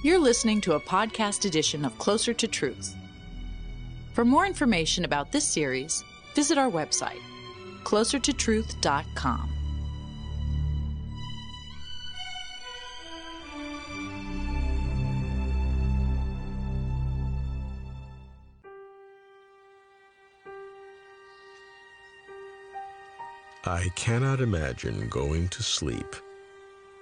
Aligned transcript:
You're 0.00 0.20
listening 0.20 0.60
to 0.60 0.74
a 0.74 0.80
podcast 0.80 1.44
edition 1.44 1.84
of 1.84 1.98
Closer 1.98 2.32
to 2.32 2.46
Truth. 2.46 2.94
For 4.12 4.24
more 4.24 4.46
information 4.46 5.04
about 5.04 5.32
this 5.32 5.44
series, 5.44 6.04
visit 6.36 6.56
our 6.56 6.70
website, 6.70 7.18
closertotruth.com. 7.82 9.50
I 23.64 23.88
cannot 23.96 24.40
imagine 24.40 25.08
going 25.08 25.48
to 25.48 25.64
sleep 25.64 26.14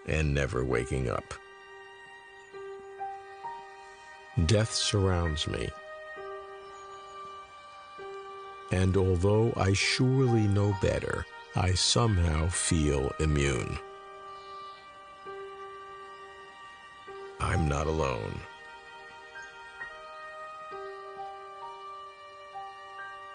and 0.06 0.32
never 0.32 0.64
waking 0.64 1.10
up. 1.10 1.34
Death 4.44 4.74
surrounds 4.74 5.48
me. 5.48 5.70
And 8.70 8.94
although 8.94 9.54
I 9.56 9.72
surely 9.72 10.46
know 10.46 10.76
better, 10.82 11.24
I 11.54 11.72
somehow 11.72 12.48
feel 12.48 13.12
immune. 13.18 13.78
I'm 17.40 17.66
not 17.66 17.86
alone. 17.86 18.38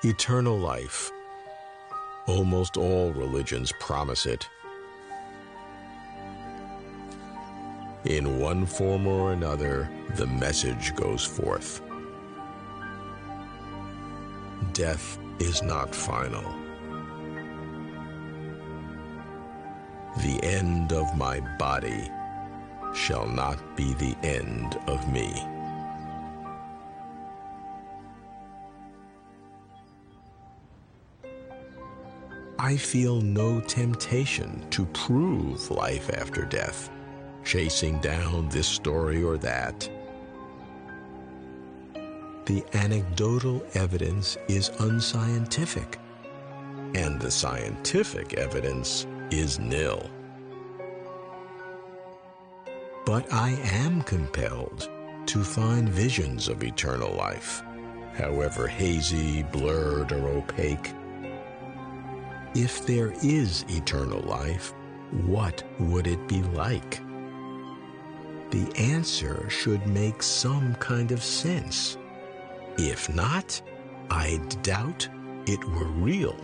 Eternal 0.03 0.59
life. 0.59 1.09
Almost 2.27 2.77
all 2.77 3.11
religions 3.13 3.71
promise 3.79 4.27
it. 4.27 4.47
In 8.05 8.39
one 8.39 8.65
form 8.65 9.05
or 9.05 9.31
another, 9.31 9.87
the 10.15 10.25
message 10.25 10.95
goes 10.95 11.23
forth. 11.23 11.81
Death 14.73 15.19
is 15.39 15.61
not 15.61 15.93
final. 15.93 16.43
The 20.17 20.39
end 20.43 20.93
of 20.93 21.15
my 21.15 21.39
body 21.57 22.09
shall 22.93 23.27
not 23.27 23.77
be 23.77 23.93
the 23.93 24.15
end 24.23 24.79
of 24.87 25.11
me. 25.11 25.31
I 32.57 32.77
feel 32.77 33.21
no 33.21 33.59
temptation 33.61 34.69
to 34.69 34.85
prove 34.87 35.71
life 35.71 36.09
after 36.13 36.45
death, 36.45 36.89
chasing 37.43 37.99
down 37.99 38.49
this 38.49 38.67
story 38.67 39.23
or 39.23 39.37
that. 39.37 39.89
The 42.45 42.63
anecdotal 42.73 43.63
evidence 43.75 44.37
is 44.47 44.69
unscientific, 44.79 45.99
and 46.95 47.19
the 47.21 47.31
scientific 47.31 48.33
evidence 48.33 49.05
is 49.29 49.59
nil. 49.59 50.09
But 53.05 53.31
I 53.31 53.51
am 53.63 54.01
compelled 54.03 54.89
to 55.27 55.43
find 55.43 55.87
visions 55.87 56.47
of 56.47 56.63
eternal 56.63 57.13
life, 57.13 57.63
however 58.13 58.67
hazy, 58.67 59.43
blurred, 59.43 60.11
or 60.11 60.27
opaque. 60.27 60.91
If 62.53 62.85
there 62.85 63.13
is 63.23 63.65
eternal 63.69 64.21
life, 64.21 64.73
what 65.25 65.63
would 65.79 66.07
it 66.07 66.27
be 66.27 66.41
like? 66.41 67.01
The 68.51 68.69
answer 68.75 69.49
should 69.49 69.87
make 69.87 70.21
some 70.21 70.75
kind 70.75 71.13
of 71.13 71.23
sense. 71.23 71.97
If 72.77 73.07
not, 73.13 73.61
I'd 74.09 74.61
doubt 74.61 75.07
it 75.47 75.63
were 75.69 75.87
real. 75.87 76.35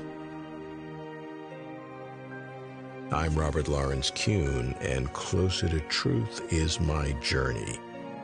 I'm 3.11 3.35
Robert 3.35 3.67
Lawrence 3.67 4.09
Kuhn, 4.09 4.73
and 4.79 5.11
Closer 5.11 5.67
to 5.67 5.81
Truth 5.81 6.53
is 6.53 6.79
my 6.79 7.11
journey 7.21 7.77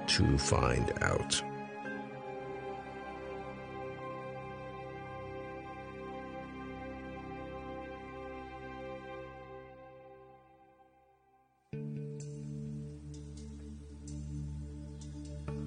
to 0.07 0.37
find 0.37 0.91
out. 1.01 1.41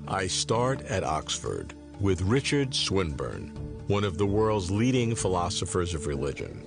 I 0.08 0.28
start 0.28 0.82
at 0.82 1.02
Oxford 1.02 1.74
with 1.98 2.22
Richard 2.22 2.72
Swinburne, 2.72 3.48
one 3.88 4.04
of 4.04 4.18
the 4.18 4.26
world's 4.26 4.70
leading 4.70 5.16
philosophers 5.16 5.94
of 5.94 6.06
religion. 6.06 6.64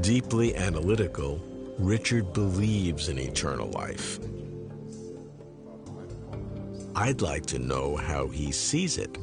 Deeply 0.00 0.54
analytical, 0.54 1.42
Richard 1.76 2.32
believes 2.32 3.08
in 3.08 3.18
eternal 3.18 3.70
life. 3.70 4.20
I'd 6.94 7.22
like 7.22 7.46
to 7.46 7.58
know 7.58 7.96
how 7.96 8.28
he 8.28 8.52
sees 8.52 8.96
it. 8.96 9.18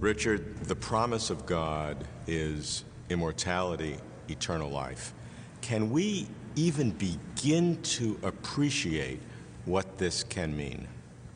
Richard, 0.00 0.64
the 0.64 0.74
promise 0.74 1.30
of 1.30 1.46
God 1.46 2.08
is 2.26 2.84
immortality, 3.08 3.98
eternal 4.28 4.70
life. 4.70 5.14
Can 5.60 5.90
we 5.90 6.26
even 6.56 6.90
begin 6.90 7.80
to 7.82 8.18
appreciate 8.24 9.20
what 9.66 9.98
this 9.98 10.24
can 10.24 10.56
mean? 10.56 10.86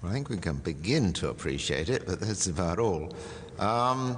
Well, 0.03 0.11
I 0.11 0.15
think 0.15 0.31
we 0.31 0.39
can 0.39 0.57
begin 0.57 1.13
to 1.15 1.29
appreciate 1.29 1.91
it, 1.91 2.07
but 2.07 2.21
that's 2.21 2.47
about 2.47 2.79
all. 2.79 3.15
Um, 3.59 4.17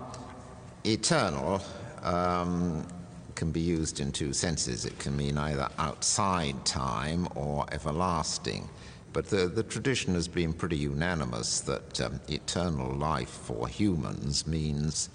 eternal 0.85 1.61
um, 2.03 2.87
can 3.35 3.51
be 3.51 3.61
used 3.61 3.99
in 3.99 4.13
two 4.13 4.33
senses. 4.33 4.85
It 4.85 4.97
can 4.99 5.17
mean 5.17 5.37
either 5.39 5.69
outside 5.79 6.65
time 6.65 7.27
or 7.35 7.67
everlasting. 7.73 8.69
But 9.13 9.27
the, 9.27 9.49
the 9.49 9.63
tradition 9.63 10.15
has 10.15 10.29
been 10.29 10.53
pretty 10.53 10.77
unanimous 10.77 11.61
that 11.61 12.01
um, 12.01 12.21
eternal 12.29 12.93
life 12.95 13.29
for 13.29 13.67
humans 13.67 14.47
means 14.47 15.11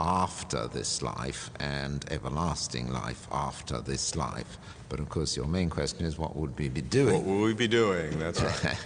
after 0.00 0.66
this 0.68 1.02
life 1.02 1.50
and 1.60 2.04
everlasting 2.10 2.90
life 2.90 3.28
after 3.30 3.80
this 3.80 4.16
life. 4.16 4.58
But 4.88 4.98
of 4.98 5.08
course, 5.10 5.36
your 5.36 5.46
main 5.46 5.68
question 5.68 6.06
is 6.06 6.18
what 6.18 6.34
would 6.34 6.58
we 6.58 6.68
be 6.70 6.80
doing? 6.80 7.14
What 7.14 7.24
will 7.24 7.42
we 7.42 7.54
be 7.54 7.68
doing? 7.68 8.18
That's 8.18 8.40
right. 8.40 8.76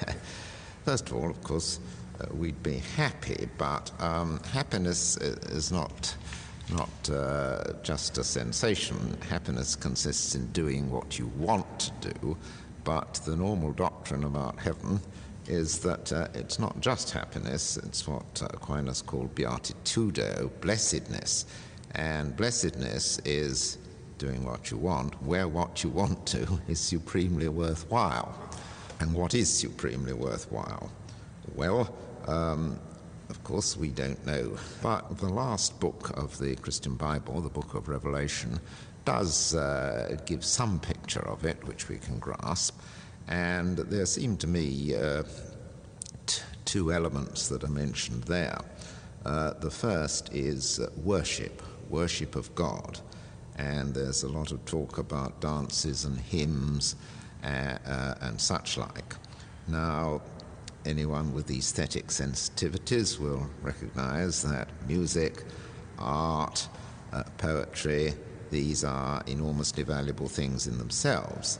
First 0.84 1.08
of 1.08 1.16
all, 1.16 1.30
of 1.30 1.42
course, 1.42 1.78
uh, 2.20 2.26
we'd 2.34 2.62
be 2.62 2.82
happy, 2.96 3.48
but 3.56 3.90
um, 4.00 4.40
happiness 4.52 5.16
is 5.16 5.72
not 5.72 6.14
not 6.72 7.10
uh, 7.10 7.74
just 7.82 8.18
a 8.18 8.24
sensation. 8.24 9.16
Happiness 9.28 9.76
consists 9.76 10.34
in 10.34 10.46
doing 10.52 10.90
what 10.90 11.18
you 11.18 11.26
want 11.36 11.78
to 12.00 12.12
do, 12.14 12.36
but 12.84 13.14
the 13.26 13.36
normal 13.36 13.72
doctrine 13.72 14.24
about 14.24 14.58
heaven 14.58 15.00
is 15.48 15.78
that 15.80 16.12
uh, 16.12 16.28
it's 16.34 16.58
not 16.58 16.80
just 16.80 17.10
happiness, 17.10 17.76
it's 17.76 18.06
what 18.08 18.42
Aquinas 18.42 19.02
called 19.02 19.34
beatitudo, 19.34 20.50
blessedness. 20.60 21.46
And 21.92 22.36
blessedness 22.36 23.20
is 23.24 23.78
doing 24.18 24.44
what 24.44 24.70
you 24.70 24.76
want, 24.78 25.22
where 25.22 25.48
what 25.48 25.84
you 25.84 25.90
want 25.90 26.26
to 26.26 26.60
is 26.68 26.80
supremely 26.80 27.48
worthwhile. 27.48 28.36
And 29.00 29.12
what 29.12 29.34
is 29.34 29.52
supremely 29.52 30.12
worthwhile? 30.12 30.90
Well, 31.54 31.94
um, 32.26 32.78
of 33.28 33.42
course, 33.44 33.76
we 33.76 33.88
don't 33.88 34.24
know. 34.26 34.56
But 34.82 35.18
the 35.18 35.28
last 35.28 35.78
book 35.80 36.16
of 36.16 36.38
the 36.38 36.56
Christian 36.56 36.94
Bible, 36.94 37.40
the 37.40 37.48
book 37.48 37.74
of 37.74 37.88
Revelation, 37.88 38.60
does 39.04 39.54
uh, 39.54 40.16
give 40.24 40.44
some 40.44 40.80
picture 40.80 41.26
of 41.28 41.44
it, 41.44 41.62
which 41.66 41.88
we 41.88 41.98
can 41.98 42.18
grasp. 42.18 42.80
And 43.28 43.78
there 43.78 44.06
seem 44.06 44.36
to 44.38 44.46
me 44.46 44.94
uh, 44.94 45.22
t- 46.26 46.42
two 46.64 46.92
elements 46.92 47.48
that 47.48 47.64
are 47.64 47.68
mentioned 47.68 48.24
there. 48.24 48.58
Uh, 49.24 49.54
the 49.54 49.70
first 49.70 50.32
is 50.34 50.78
uh, 50.78 50.90
worship, 51.02 51.62
worship 51.88 52.36
of 52.36 52.54
God. 52.54 53.00
And 53.56 53.94
there's 53.94 54.22
a 54.24 54.28
lot 54.28 54.52
of 54.52 54.64
talk 54.66 54.98
about 54.98 55.40
dances 55.40 56.04
and 56.04 56.18
hymns 56.18 56.96
uh, 57.42 57.78
uh, 57.86 58.14
and 58.20 58.40
such 58.40 58.76
like. 58.76 59.16
Now, 59.68 60.20
anyone 60.84 61.32
with 61.32 61.50
aesthetic 61.50 62.08
sensitivities 62.08 63.18
will 63.18 63.48
recognize 63.62 64.42
that 64.42 64.68
music, 64.86 65.44
art, 65.98 66.68
uh, 67.12 67.22
poetry, 67.38 68.14
these 68.50 68.84
are 68.84 69.22
enormously 69.26 69.82
valuable 69.82 70.28
things 70.28 70.66
in 70.66 70.78
themselves, 70.78 71.58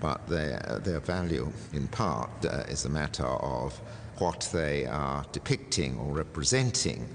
but 0.00 0.26
their, 0.28 0.80
their 0.82 1.00
value 1.00 1.50
in 1.72 1.88
part 1.88 2.30
uh, 2.44 2.64
is 2.68 2.84
a 2.84 2.88
matter 2.88 3.24
of 3.26 3.78
what 4.18 4.48
they 4.52 4.86
are 4.86 5.24
depicting 5.32 5.98
or 5.98 6.12
representing. 6.12 7.08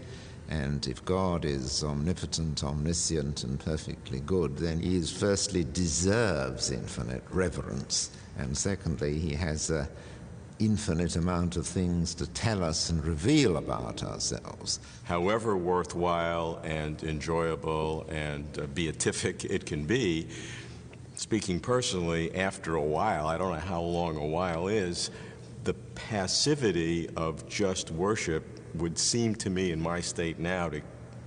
And 0.49 0.85
if 0.87 1.05
God 1.05 1.45
is 1.45 1.83
omnipotent, 1.83 2.63
omniscient, 2.63 3.43
and 3.43 3.59
perfectly 3.59 4.19
good, 4.21 4.57
then 4.57 4.79
he 4.79 4.95
is 4.95 5.11
firstly 5.11 5.63
deserves 5.63 6.71
infinite 6.71 7.23
reverence, 7.29 8.09
and 8.37 8.57
secondly, 8.57 9.19
he 9.19 9.35
has 9.35 9.69
an 9.69 9.87
infinite 10.57 11.15
amount 11.15 11.55
of 11.55 11.67
things 11.67 12.15
to 12.15 12.27
tell 12.27 12.63
us 12.63 12.89
and 12.89 13.03
reveal 13.05 13.57
about 13.57 14.01
ourselves. 14.03 14.79
However 15.03 15.55
worthwhile 15.55 16.61
and 16.63 17.01
enjoyable 17.03 18.05
and 18.09 18.45
uh, 18.57 18.65
beatific 18.67 19.45
it 19.45 19.65
can 19.65 19.85
be, 19.85 20.27
speaking 21.19 21.59
personally, 21.59 22.33
after 22.33 22.75
a 22.75 22.81
while, 22.81 23.27
I 23.27 23.37
don't 23.37 23.51
know 23.51 23.59
how 23.59 23.81
long 23.81 24.15
a 24.15 24.25
while 24.25 24.69
is, 24.69 25.11
the 25.65 25.73
passivity 25.93 27.09
of 27.17 27.47
just 27.49 27.91
worship 27.91 28.43
would 28.75 28.97
seem 28.97 29.35
to 29.35 29.49
me 29.49 29.71
in 29.71 29.81
my 29.81 29.99
state 29.99 30.39
now 30.39 30.69
to 30.69 30.81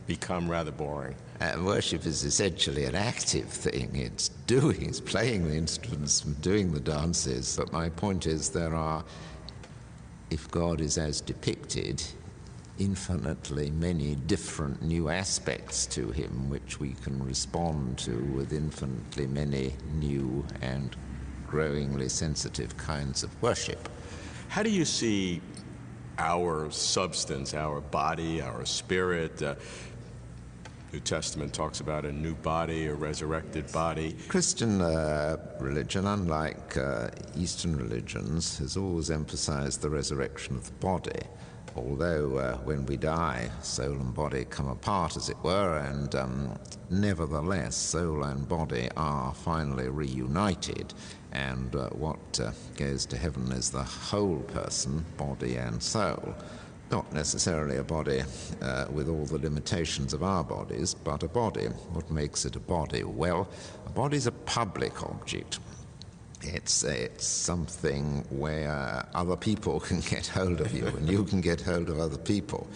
become 0.07 0.51
rather 0.51 0.71
boring. 0.71 1.15
Uh, 1.43 1.61
worship 1.63 2.07
is 2.07 2.25
essentially 2.25 2.87
an 2.87 2.95
active 2.95 3.47
thing. 3.49 3.95
It's 3.95 4.31
doing, 4.47 4.89
it's 4.89 5.01
playing 5.01 5.47
the 5.47 5.55
instruments, 5.55 6.23
doing 6.23 6.73
the 6.73 6.81
dances. 6.81 7.55
But 7.59 7.71
my 7.71 7.91
point 7.91 8.27
is, 8.27 8.49
there 8.49 8.75
are, 8.75 9.05
if 10.31 10.51
God 10.51 10.81
is 10.81 10.97
as 10.97 11.21
depicted, 11.21 12.03
infinitely 12.79 13.71
many 13.71 14.15
different 14.15 14.83
new 14.83 15.09
aspects 15.09 15.87
to 15.87 16.11
him 16.11 16.49
which 16.49 16.81
we 16.81 16.95
can 17.03 17.23
respond 17.25 17.99
to 17.99 18.17
with 18.35 18.53
infinitely 18.53 19.27
many 19.27 19.75
new 19.95 20.45
and 20.61 20.97
growingly 21.47 22.09
sensitive 22.09 22.77
kinds 22.77 23.23
of 23.23 23.43
worship. 23.43 23.89
How 24.49 24.63
do 24.63 24.71
you 24.71 24.85
see 24.85 25.41
our 26.19 26.71
substance, 26.71 27.55
our 27.55 27.81
body, 27.81 28.41
our 28.41 28.65
spirit? 28.65 29.43
Uh, 29.43 29.55
New 30.93 31.01
Testament 31.01 31.55
talks 31.55 31.81
about 31.81 32.05
a 32.05 32.13
new 32.13 32.35
body, 32.35 32.87
a 32.87 32.95
resurrected 32.95 33.71
body. 33.73 34.15
Christian 34.29 34.83
uh, 34.83 35.39
religion, 35.59 36.07
unlike 36.07 36.77
uh, 36.77 37.09
Eastern 37.35 37.77
religions, 37.77 38.59
has 38.59 38.77
always 38.77 39.11
emphasized 39.11 39.81
the 39.81 39.89
resurrection 39.89 40.55
of 40.55 40.67
the 40.67 40.73
body. 40.73 41.23
Although 41.75 42.37
uh, 42.37 42.57
when 42.59 42.85
we 42.87 42.97
die, 42.97 43.51
soul 43.63 43.93
and 43.93 44.15
body 44.15 44.45
come 44.45 44.69
apart, 44.69 45.17
as 45.17 45.31
it 45.31 45.39
were, 45.43 45.79
and 45.79 46.15
um, 46.15 46.59
nevertheless, 46.91 47.77
soul 47.77 48.25
and 48.25 48.47
body 48.47 48.89
are 48.97 49.33
finally 49.35 49.89
reunited 49.89 50.93
and 51.33 51.75
uh, 51.75 51.89
what 51.91 52.41
uh, 52.41 52.53
goes 52.77 53.07
to 53.07 53.17
heaven 53.17 53.51
is 53.53 53.71
the 53.71 53.83
whole 53.83 54.41
person, 54.49 55.05
body 55.17 55.57
and 55.57 55.83
soul. 55.83 56.35
Not 56.91 57.11
necessarily 57.13 57.79
a 57.79 57.83
body 57.83 58.23
uh, 58.61 58.85
with 58.93 59.09
all 59.09 59.25
the 59.25 59.39
limitations 59.39 60.13
of 60.13 60.23
our 60.23 60.45
bodies, 60.45 60.93
but 60.93 61.23
a 61.23 61.29
body. 61.29 61.67
What 61.95 62.11
makes 62.11 62.45
it 62.45 62.55
a 62.55 62.61
body? 62.61 63.03
Well, 63.03 63.49
a 63.87 63.91
body 63.91 64.19
is 64.19 64.27
a 64.27 64.33
public 64.33 65.03
object. 65.03 65.59
It's, 66.43 66.83
it's 66.83 67.27
something 67.27 68.25
where 68.31 69.07
other 69.15 69.37
people 69.37 69.81
can 69.81 70.01
get 70.01 70.27
hold 70.27 70.61
of 70.61 70.73
you 70.75 70.87
and 70.87 71.09
you 71.09 71.25
can 71.25 71.41
get 71.41 71.61
hold 71.61 71.89
of 71.89 71.99
other 72.01 72.19
people. 72.19 72.67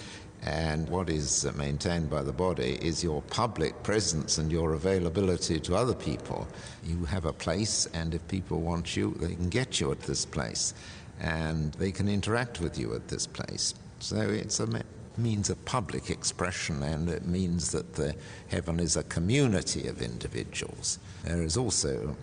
And 0.43 0.89
what 0.89 1.11
is 1.11 1.51
maintained 1.57 2.09
by 2.09 2.23
the 2.23 2.33
body 2.33 2.79
is 2.81 3.03
your 3.03 3.23
public 3.23 3.83
presence 3.83 4.39
and 4.39 4.53
your 4.53 4.75
availability 4.75 5.59
to 5.61 5.75
other 5.75 5.95
people. 5.95 6.47
You 6.85 7.05
have 7.07 7.25
a 7.25 7.33
place, 7.33 7.87
and 7.95 8.15
if 8.15 8.27
people 8.29 8.61
want 8.61 8.97
you, 8.97 9.15
they 9.19 9.35
can 9.35 9.49
get 9.49 9.81
you 9.81 9.91
at 9.91 10.01
this 10.03 10.25
place, 10.25 10.73
and 11.21 11.73
they 11.75 11.91
can 11.91 12.09
interact 12.09 12.61
with 12.61 12.79
you 12.79 12.95
at 12.95 13.09
this 13.09 13.27
place. 13.27 13.75
So 13.99 14.19
it's 14.21 14.61
a 14.61 14.69
means 15.17 15.51
of 15.51 15.65
public 15.65 16.11
expression, 16.11 16.83
and 16.83 17.09
it 17.09 17.27
means 17.27 17.73
that 17.73 17.95
the 17.95 18.15
heaven 18.49 18.79
is 18.79 18.97
a 18.97 19.03
community 19.05 19.89
of 19.89 20.01
individuals. 20.01 21.01
There 21.25 21.43
is 21.43 21.57
also 21.57 22.15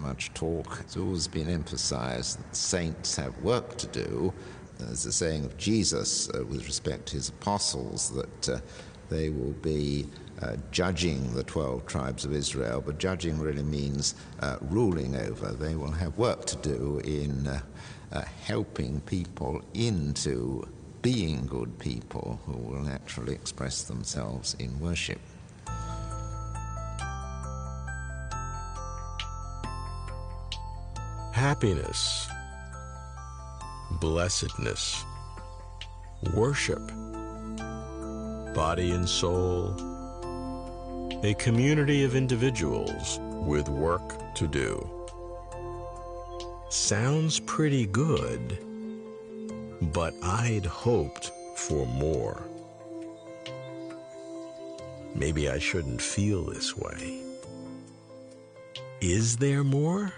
much 0.00 0.32
talk, 0.34 0.78
it's 0.80 0.96
always 0.96 1.28
been 1.28 1.48
emphasized 1.48 2.38
that 2.38 2.56
saints 2.56 3.16
have 3.16 3.36
work 3.42 3.76
to 3.78 3.86
do, 3.88 4.32
there's 4.80 5.06
a 5.06 5.12
saying 5.12 5.44
of 5.44 5.56
Jesus 5.56 6.28
uh, 6.30 6.44
with 6.44 6.66
respect 6.66 7.06
to 7.06 7.14
his 7.14 7.28
apostles 7.28 8.10
that 8.10 8.48
uh, 8.48 8.58
they 9.08 9.28
will 9.28 9.52
be 9.62 10.06
uh, 10.42 10.56
judging 10.70 11.34
the 11.34 11.42
12 11.44 11.86
tribes 11.86 12.24
of 12.24 12.32
Israel, 12.32 12.82
but 12.84 12.98
judging 12.98 13.38
really 13.38 13.62
means 13.62 14.14
uh, 14.40 14.56
ruling 14.62 15.16
over. 15.16 15.52
They 15.52 15.74
will 15.74 15.90
have 15.90 16.16
work 16.16 16.46
to 16.46 16.56
do 16.56 17.00
in 17.04 17.46
uh, 17.46 17.60
uh, 18.12 18.22
helping 18.44 19.00
people 19.02 19.62
into 19.74 20.66
being 21.02 21.46
good 21.46 21.78
people 21.78 22.40
who 22.46 22.56
will 22.56 22.82
naturally 22.82 23.34
express 23.34 23.82
themselves 23.82 24.54
in 24.58 24.78
worship. 24.80 25.20
Happiness 31.40 32.28
blessedness, 33.92 35.06
worship, 36.34 36.86
body 38.54 38.90
and 38.90 39.08
soul, 39.08 39.74
a 41.22 41.32
community 41.38 42.04
of 42.04 42.14
individuals 42.14 43.18
with 43.46 43.70
work 43.70 44.34
to 44.34 44.46
do. 44.46 44.86
Sounds 46.68 47.40
pretty 47.40 47.86
good, 47.86 48.58
but 49.94 50.12
I'd 50.22 50.66
hoped 50.66 51.32
for 51.56 51.86
more. 51.86 52.42
Maybe 55.14 55.48
I 55.48 55.58
shouldn't 55.58 56.02
feel 56.02 56.44
this 56.44 56.76
way. 56.76 57.22
Is 59.00 59.38
there 59.38 59.64
more? 59.64 60.12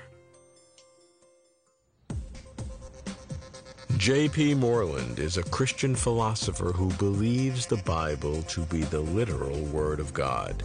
J.P. 4.02 4.54
Moreland 4.54 5.20
is 5.20 5.37
a 5.37 5.44
Christian 5.44 5.94
philosopher 5.94 6.72
who 6.72 6.88
believes 6.94 7.66
the 7.66 7.76
Bible 7.76 8.43
to 8.49 8.62
be 8.62 8.81
the 8.81 8.99
literal 8.99 9.60
Word 9.66 10.00
of 10.00 10.12
God. 10.12 10.60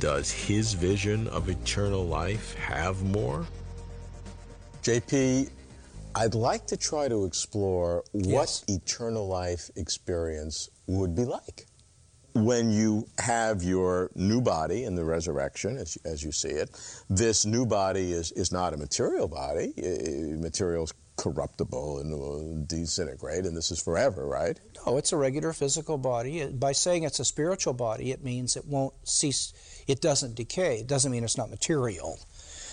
Does 0.00 0.28
his 0.28 0.72
vision 0.72 1.28
of 1.28 1.48
eternal 1.48 2.04
life 2.04 2.56
have 2.56 3.04
more? 3.04 3.46
JP, 4.82 5.50
I'd 6.16 6.34
like 6.34 6.66
to 6.66 6.76
try 6.76 7.06
to 7.06 7.24
explore 7.24 8.02
what 8.10 8.64
eternal 8.66 9.28
life 9.28 9.70
experience 9.76 10.68
would 10.88 11.14
be 11.14 11.26
like. 11.26 11.66
When 12.34 12.72
you 12.72 13.06
have 13.18 13.62
your 13.62 14.10
new 14.16 14.40
body 14.40 14.82
in 14.82 14.96
the 14.96 15.04
resurrection, 15.04 15.76
as, 15.76 15.96
as 16.04 16.24
you 16.24 16.32
see 16.32 16.48
it, 16.48 16.70
this 17.08 17.46
new 17.46 17.64
body 17.64 18.10
is, 18.10 18.32
is 18.32 18.50
not 18.50 18.74
a 18.74 18.76
material 18.76 19.28
body. 19.28 19.74
Materials 20.40 20.92
corruptible 21.18 21.98
and 21.98 22.10
will 22.12 22.64
disintegrate, 22.64 23.44
and 23.44 23.56
this 23.56 23.70
is 23.70 23.82
forever, 23.82 24.26
right? 24.26 24.58
No, 24.86 24.96
it's 24.96 25.12
a 25.12 25.16
regular 25.16 25.52
physical 25.52 25.98
body. 25.98 26.46
By 26.46 26.72
saying 26.72 27.02
it's 27.02 27.20
a 27.20 27.24
spiritual 27.24 27.74
body, 27.74 28.12
it 28.12 28.24
means 28.24 28.56
it 28.56 28.64
won't 28.64 28.94
cease, 29.04 29.52
it 29.86 30.00
doesn't 30.00 30.36
decay. 30.36 30.78
It 30.78 30.86
doesn't 30.86 31.12
mean 31.12 31.24
it's 31.24 31.36
not 31.36 31.50
material. 31.50 32.18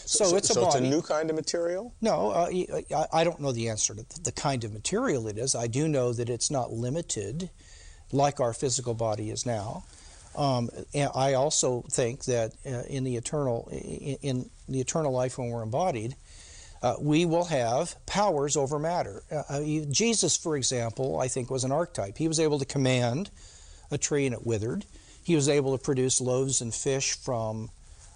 So, 0.05 0.25
so 0.25 0.37
it's 0.37 0.51
a 0.51 0.53
so 0.53 0.61
body. 0.61 0.77
it's 0.77 0.87
a 0.87 0.89
new 0.89 1.01
kind 1.01 1.29
of 1.31 1.35
material? 1.35 1.93
No, 1.99 2.29
uh, 2.29 3.03
I 3.11 3.23
don't 3.23 3.39
know 3.39 3.51
the 3.51 3.69
answer 3.69 3.95
to 3.95 4.23
the 4.23 4.31
kind 4.31 4.63
of 4.63 4.71
material 4.71 5.27
it 5.27 5.37
is. 5.37 5.55
I 5.55 5.65
do 5.65 5.87
know 5.87 6.13
that 6.13 6.29
it's 6.29 6.51
not 6.51 6.71
limited 6.71 7.49
like 8.11 8.39
our 8.39 8.53
physical 8.53 8.93
body 8.93 9.31
is 9.31 9.45
now. 9.45 9.83
Um, 10.35 10.69
I 11.15 11.33
also 11.33 11.83
think 11.89 12.25
that 12.25 12.53
uh, 12.65 12.83
in 12.87 13.03
the 13.03 13.15
eternal 13.15 13.67
in, 13.71 14.17
in 14.21 14.49
the 14.67 14.81
eternal 14.81 15.11
life 15.11 15.37
when 15.37 15.49
we're 15.49 15.63
embodied, 15.63 16.15
uh, 16.85 16.95
we 17.01 17.25
will 17.25 17.45
have 17.45 17.95
powers 18.05 18.55
over 18.55 18.77
matter. 18.77 19.23
Uh, 19.31 19.41
uh 19.49 19.61
Jesus, 19.89 20.37
for 20.37 20.55
example, 20.55 21.19
I 21.19 21.27
think 21.27 21.49
was 21.49 21.63
an 21.63 21.71
archetype. 21.71 22.15
He 22.15 22.27
was 22.27 22.39
able 22.39 22.59
to 22.59 22.65
command 22.65 23.31
a 23.89 23.97
tree 23.97 24.27
and 24.27 24.35
it 24.35 24.45
withered. 24.45 24.85
He 25.23 25.35
was 25.35 25.49
able 25.49 25.75
to 25.75 25.83
produce 25.83 26.21
loaves 26.21 26.61
and 26.61 26.71
fish 26.71 27.17
from 27.17 27.71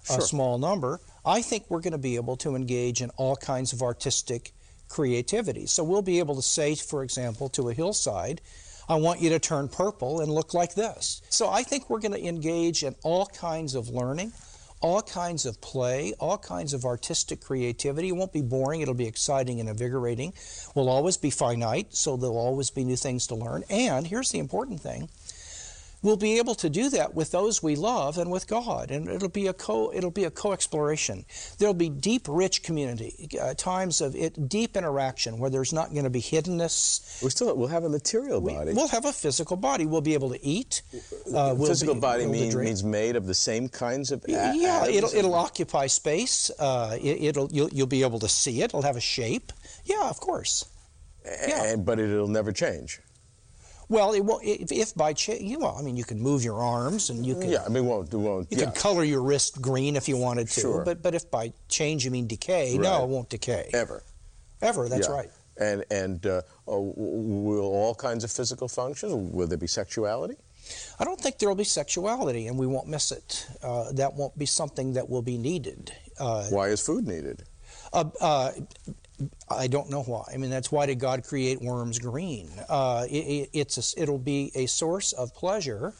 a 0.08 0.12
sure. 0.12 0.20
small 0.20 0.56
number. 0.56 1.00
I 1.26 1.42
think 1.42 1.64
we're 1.68 1.80
going 1.80 1.94
to 1.94 1.98
be 1.98 2.14
able 2.14 2.36
to 2.36 2.54
engage 2.54 3.02
in 3.02 3.10
all 3.16 3.34
kinds 3.34 3.72
of 3.72 3.82
artistic 3.82 4.52
creativity. 4.88 5.66
So 5.66 5.82
we'll 5.82 6.00
be 6.00 6.20
able 6.20 6.36
to 6.36 6.42
say, 6.42 6.76
for 6.76 7.02
example, 7.02 7.48
to 7.50 7.70
a 7.70 7.74
hillside, 7.74 8.40
I 8.88 8.94
want 8.94 9.20
you 9.20 9.30
to 9.30 9.40
turn 9.40 9.66
purple 9.66 10.20
and 10.20 10.30
look 10.30 10.54
like 10.54 10.76
this. 10.76 11.22
So 11.28 11.50
I 11.50 11.64
think 11.64 11.90
we're 11.90 11.98
going 11.98 12.14
to 12.14 12.24
engage 12.24 12.84
in 12.84 12.94
all 13.02 13.26
kinds 13.26 13.74
of 13.74 13.88
learning 13.88 14.32
all 14.80 15.02
kinds 15.02 15.44
of 15.44 15.60
play, 15.60 16.14
all 16.18 16.38
kinds 16.38 16.72
of 16.72 16.84
artistic 16.84 17.40
creativity. 17.40 18.08
It 18.08 18.16
won't 18.16 18.32
be 18.32 18.42
boring, 18.42 18.80
it'll 18.80 18.94
be 18.94 19.06
exciting 19.06 19.60
and 19.60 19.68
invigorating. 19.68 20.32
We'll 20.74 20.88
always 20.88 21.16
be 21.16 21.30
finite, 21.30 21.94
so 21.94 22.16
there'll 22.16 22.38
always 22.38 22.70
be 22.70 22.84
new 22.84 22.96
things 22.96 23.26
to 23.28 23.34
learn. 23.34 23.64
And 23.68 24.06
here's 24.06 24.30
the 24.30 24.38
important 24.38 24.80
thing 24.80 25.08
we'll 26.02 26.16
be 26.16 26.38
able 26.38 26.54
to 26.56 26.70
do 26.70 26.88
that 26.90 27.14
with 27.14 27.30
those 27.30 27.62
we 27.62 27.76
love 27.76 28.18
and 28.18 28.30
with 28.30 28.46
God, 28.46 28.90
and 28.90 29.08
it'll 29.08 29.28
be 29.28 29.46
a 29.46 29.52
co 29.52 29.92
it'll 29.92 30.10
be 30.10 30.24
a 30.24 30.30
co-exploration. 30.30 31.24
There'll 31.58 31.74
be 31.74 31.88
deep, 31.88 32.26
rich 32.28 32.62
community, 32.62 33.28
uh, 33.40 33.54
times 33.54 34.00
of 34.00 34.14
it, 34.16 34.48
deep 34.48 34.76
interaction 34.76 35.38
where 35.38 35.50
there's 35.50 35.72
not 35.72 35.92
going 35.92 36.04
to 36.04 36.10
be 36.10 36.20
hiddenness. 36.20 37.22
We 37.22 37.30
still 37.30 37.54
we'll 37.56 37.68
have 37.68 37.84
a 37.84 37.88
material 37.88 38.40
body. 38.40 38.70
We, 38.70 38.74
will 38.74 38.88
have 38.88 39.04
a 39.04 39.12
physical 39.12 39.56
body. 39.56 39.86
We'll 39.86 40.00
be 40.00 40.14
able 40.14 40.30
to 40.30 40.44
eat. 40.44 40.82
Uh, 40.94 41.54
we'll 41.56 41.68
physical 41.68 41.94
body 41.94 42.26
mean, 42.26 42.56
means 42.58 42.82
made 42.84 43.16
of 43.16 43.26
the 43.26 43.34
same 43.34 43.68
kinds 43.68 44.10
of. 44.10 44.24
A- 44.28 44.30
yeah, 44.54 44.86
it'll 44.86 45.14
it'll 45.14 45.34
occupy 45.34 45.86
space. 45.86 46.50
Uh, 46.58 46.96
it, 47.00 47.36
will 47.36 47.48
you'll, 47.52 47.68
you'll 47.70 47.86
be 47.86 48.02
able 48.02 48.18
to 48.20 48.28
see 48.28 48.62
it. 48.62 48.66
It'll 48.66 48.82
have 48.82 48.96
a 48.96 49.00
shape. 49.00 49.52
Yeah, 49.84 50.08
of 50.08 50.20
course. 50.20 50.66
Yeah. 51.24 51.64
And, 51.64 51.84
but 51.84 51.98
it'll 51.98 52.28
never 52.28 52.52
change. 52.52 53.00
Well, 53.90 54.12
it 54.12 54.24
won't, 54.24 54.44
if, 54.44 54.70
if 54.70 54.94
by 54.94 55.12
chance, 55.12 55.40
you 55.40 55.58
know, 55.58 55.74
I 55.76 55.82
mean, 55.82 55.96
you 55.96 56.04
can 56.04 56.20
move 56.22 56.44
your 56.44 56.62
arms 56.62 57.10
and 57.10 57.26
you 57.26 57.34
can. 57.34 57.50
Yeah, 57.50 57.64
I 57.66 57.68
mean, 57.68 57.86
won't, 57.86 58.14
won't. 58.14 58.46
You 58.50 58.58
yeah. 58.58 58.66
can 58.66 58.72
color 58.72 59.02
your 59.02 59.20
wrist 59.20 59.60
green 59.60 59.96
if 59.96 60.08
you 60.08 60.16
wanted 60.16 60.46
to. 60.48 60.60
Sure. 60.60 60.84
But 60.84 61.02
but 61.02 61.16
if 61.16 61.28
by 61.28 61.52
change 61.68 62.04
you 62.04 62.12
mean 62.12 62.28
decay, 62.28 62.78
right. 62.78 62.80
no, 62.80 63.02
it 63.02 63.08
won't 63.08 63.28
decay. 63.28 63.68
Ever. 63.72 64.04
Ever. 64.62 64.88
That's 64.88 65.08
yeah. 65.08 65.14
right. 65.14 65.30
And 65.58 65.84
and 65.90 66.24
uh, 66.24 66.42
will 66.66 67.64
all 67.64 67.96
kinds 67.96 68.22
of 68.22 68.30
physical 68.30 68.68
functions? 68.68 69.12
Will 69.12 69.48
there 69.48 69.58
be 69.58 69.66
sexuality? 69.66 70.36
I 71.00 71.04
don't 71.04 71.20
think 71.20 71.38
there 71.38 71.48
will 71.48 71.56
be 71.56 71.64
sexuality, 71.64 72.46
and 72.46 72.56
we 72.56 72.68
won't 72.68 72.86
miss 72.86 73.10
it. 73.10 73.48
Uh, 73.60 73.90
that 73.92 74.14
won't 74.14 74.38
be 74.38 74.46
something 74.46 74.92
that 74.92 75.10
will 75.10 75.22
be 75.22 75.36
needed. 75.36 75.92
Uh, 76.16 76.44
Why 76.44 76.68
is 76.68 76.80
food 76.80 77.08
needed? 77.08 77.42
Uh, 77.92 78.04
uh, 78.20 78.52
I 79.48 79.66
don't 79.66 79.90
know 79.90 80.02
why. 80.02 80.24
I 80.32 80.36
mean, 80.36 80.50
that's 80.50 80.70
why 80.72 80.86
did 80.86 80.98
God 80.98 81.24
create 81.24 81.60
worms 81.60 81.98
green? 81.98 82.50
Uh, 82.68 83.06
it, 83.10 83.50
it's 83.52 83.96
a, 83.96 84.02
it'll 84.02 84.18
be 84.18 84.50
a 84.54 84.66
source 84.66 85.12
of 85.12 85.34
pleasure 85.34 85.94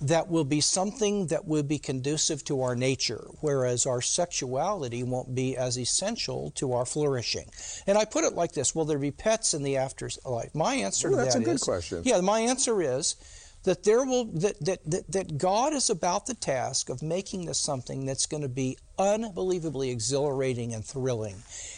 that 0.00 0.28
will 0.28 0.44
be 0.44 0.60
something 0.60 1.26
that 1.26 1.46
will 1.46 1.62
be 1.62 1.78
conducive 1.78 2.42
to 2.44 2.62
our 2.62 2.74
nature, 2.74 3.26
whereas 3.40 3.84
our 3.84 4.00
sexuality 4.00 5.02
won't 5.02 5.34
be 5.34 5.56
as 5.56 5.78
essential 5.78 6.50
to 6.52 6.72
our 6.72 6.86
flourishing. 6.86 7.50
And 7.86 7.98
I 7.98 8.06
put 8.06 8.24
it 8.24 8.34
like 8.34 8.52
this: 8.52 8.74
Will 8.74 8.86
there 8.86 8.98
be 8.98 9.10
pets 9.10 9.52
in 9.52 9.62
the 9.62 9.76
afterlife? 9.76 10.54
My 10.54 10.76
answer 10.76 11.08
Ooh, 11.08 11.10
to 11.12 11.16
that's 11.16 11.34
that 11.34 11.42
a 11.42 11.44
good 11.44 11.56
is, 11.56 11.62
question. 11.62 12.02
Yeah, 12.04 12.20
my 12.22 12.40
answer 12.40 12.80
is 12.80 13.16
that 13.64 13.84
there 13.84 14.04
will 14.04 14.24
that, 14.24 14.58
that, 14.64 14.90
that, 14.90 15.12
that 15.12 15.38
God 15.38 15.72
is 15.72 15.90
about 15.90 16.26
the 16.26 16.34
task 16.34 16.88
of 16.88 17.02
making 17.02 17.46
this 17.46 17.58
something 17.58 18.06
that's 18.06 18.26
going 18.26 18.42
to 18.42 18.48
be 18.48 18.78
unbelievably 18.98 19.90
exhilarating 19.90 20.74
and 20.74 20.84
thrilling. 20.84 21.36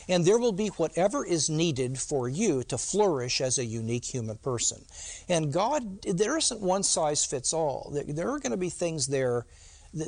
And 0.08 0.24
there 0.24 0.38
will 0.38 0.52
be 0.52 0.68
whatever 0.68 1.24
is 1.24 1.48
needed 1.48 1.98
for 1.98 2.28
you 2.28 2.62
to 2.64 2.78
flourish 2.78 3.40
as 3.40 3.58
a 3.58 3.64
unique 3.64 4.04
human 4.04 4.36
person. 4.38 4.84
And 5.28 5.52
God, 5.52 6.02
there 6.02 6.36
isn't 6.36 6.60
one 6.60 6.82
size 6.82 7.24
fits 7.24 7.52
all. 7.52 7.92
There 8.06 8.30
are 8.30 8.38
going 8.38 8.52
to 8.52 8.56
be 8.56 8.70
things 8.70 9.06
there 9.06 9.46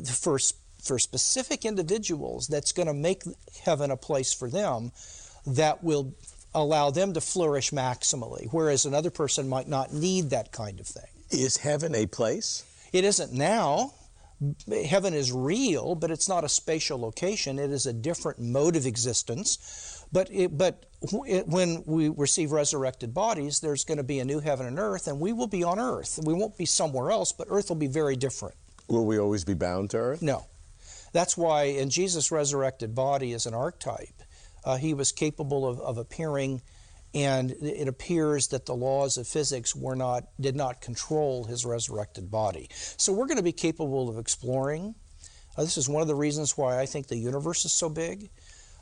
for, 0.06 0.38
for 0.82 0.98
specific 0.98 1.64
individuals 1.64 2.48
that's 2.48 2.72
going 2.72 2.88
to 2.88 2.94
make 2.94 3.22
heaven 3.64 3.90
a 3.90 3.96
place 3.96 4.32
for 4.32 4.48
them 4.48 4.92
that 5.46 5.84
will 5.84 6.14
allow 6.54 6.90
them 6.90 7.12
to 7.14 7.20
flourish 7.20 7.70
maximally, 7.70 8.48
whereas 8.52 8.84
another 8.84 9.10
person 9.10 9.48
might 9.48 9.68
not 9.68 9.92
need 9.92 10.30
that 10.30 10.52
kind 10.52 10.78
of 10.80 10.86
thing. 10.86 11.13
Is 11.42 11.56
heaven 11.58 11.94
a 11.94 12.06
place? 12.06 12.64
It 12.92 13.04
isn't 13.04 13.32
now. 13.32 13.92
Heaven 14.86 15.14
is 15.14 15.32
real, 15.32 15.94
but 15.94 16.10
it's 16.10 16.28
not 16.28 16.44
a 16.44 16.48
spatial 16.48 17.00
location. 17.00 17.58
It 17.58 17.70
is 17.70 17.86
a 17.86 17.92
different 17.92 18.38
mode 18.38 18.76
of 18.76 18.86
existence. 18.86 20.04
But 20.12 20.28
it, 20.30 20.56
but 20.56 20.86
it, 21.26 21.48
when 21.48 21.82
we 21.86 22.08
receive 22.08 22.52
resurrected 22.52 23.14
bodies, 23.14 23.60
there's 23.60 23.84
going 23.84 23.98
to 23.98 24.04
be 24.04 24.20
a 24.20 24.24
new 24.24 24.40
heaven 24.40 24.66
and 24.66 24.78
earth, 24.78 25.08
and 25.08 25.18
we 25.18 25.32
will 25.32 25.46
be 25.46 25.64
on 25.64 25.78
earth. 25.78 26.20
We 26.22 26.34
won't 26.34 26.56
be 26.56 26.66
somewhere 26.66 27.10
else, 27.10 27.32
but 27.32 27.48
earth 27.50 27.68
will 27.68 27.76
be 27.76 27.86
very 27.86 28.16
different. 28.16 28.54
Will 28.88 29.06
we 29.06 29.18
always 29.18 29.44
be 29.44 29.54
bound 29.54 29.90
to 29.90 29.96
earth? 29.96 30.22
No. 30.22 30.46
That's 31.12 31.36
why 31.36 31.64
in 31.64 31.90
Jesus' 31.90 32.30
resurrected 32.30 32.94
body 32.94 33.32
is 33.32 33.46
an 33.46 33.54
archetype. 33.54 34.22
Uh, 34.64 34.76
he 34.76 34.94
was 34.94 35.12
capable 35.12 35.66
of, 35.66 35.80
of 35.80 35.98
appearing 35.98 36.62
and 37.14 37.52
it 37.52 37.86
appears 37.86 38.48
that 38.48 38.66
the 38.66 38.74
laws 38.74 39.16
of 39.16 39.28
physics 39.28 39.74
were 39.74 39.94
not 39.94 40.24
did 40.40 40.56
not 40.56 40.80
control 40.80 41.44
his 41.44 41.64
resurrected 41.64 42.30
body. 42.30 42.68
So 42.96 43.12
we're 43.12 43.26
going 43.26 43.38
to 43.38 43.42
be 43.42 43.52
capable 43.52 44.08
of 44.08 44.18
exploring. 44.18 44.94
Uh, 45.56 45.62
this 45.62 45.78
is 45.78 45.88
one 45.88 46.02
of 46.02 46.08
the 46.08 46.14
reasons 46.14 46.58
why 46.58 46.80
I 46.80 46.86
think 46.86 47.06
the 47.06 47.16
universe 47.16 47.64
is 47.64 47.72
so 47.72 47.88
big. 47.88 48.30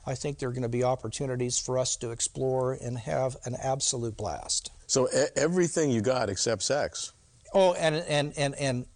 I 0.06 0.14
think 0.14 0.38
there 0.38 0.48
are 0.48 0.52
going 0.52 0.62
to 0.62 0.68
be 0.68 0.82
opportunities 0.82 1.58
for 1.58 1.78
us 1.78 1.96
to 1.96 2.10
explore 2.10 2.72
and 2.72 2.98
have 2.98 3.36
an 3.44 3.56
absolute 3.62 4.16
blast. 4.16 4.72
So 4.86 5.08
e- 5.08 5.26
everything 5.36 5.90
you 5.90 6.00
got 6.00 6.28
except 6.28 6.62
sex. 6.62 7.12
Oh, 7.54 7.74
and 7.74 7.96
and 7.96 8.32
and 8.36 8.54
and 8.54 8.86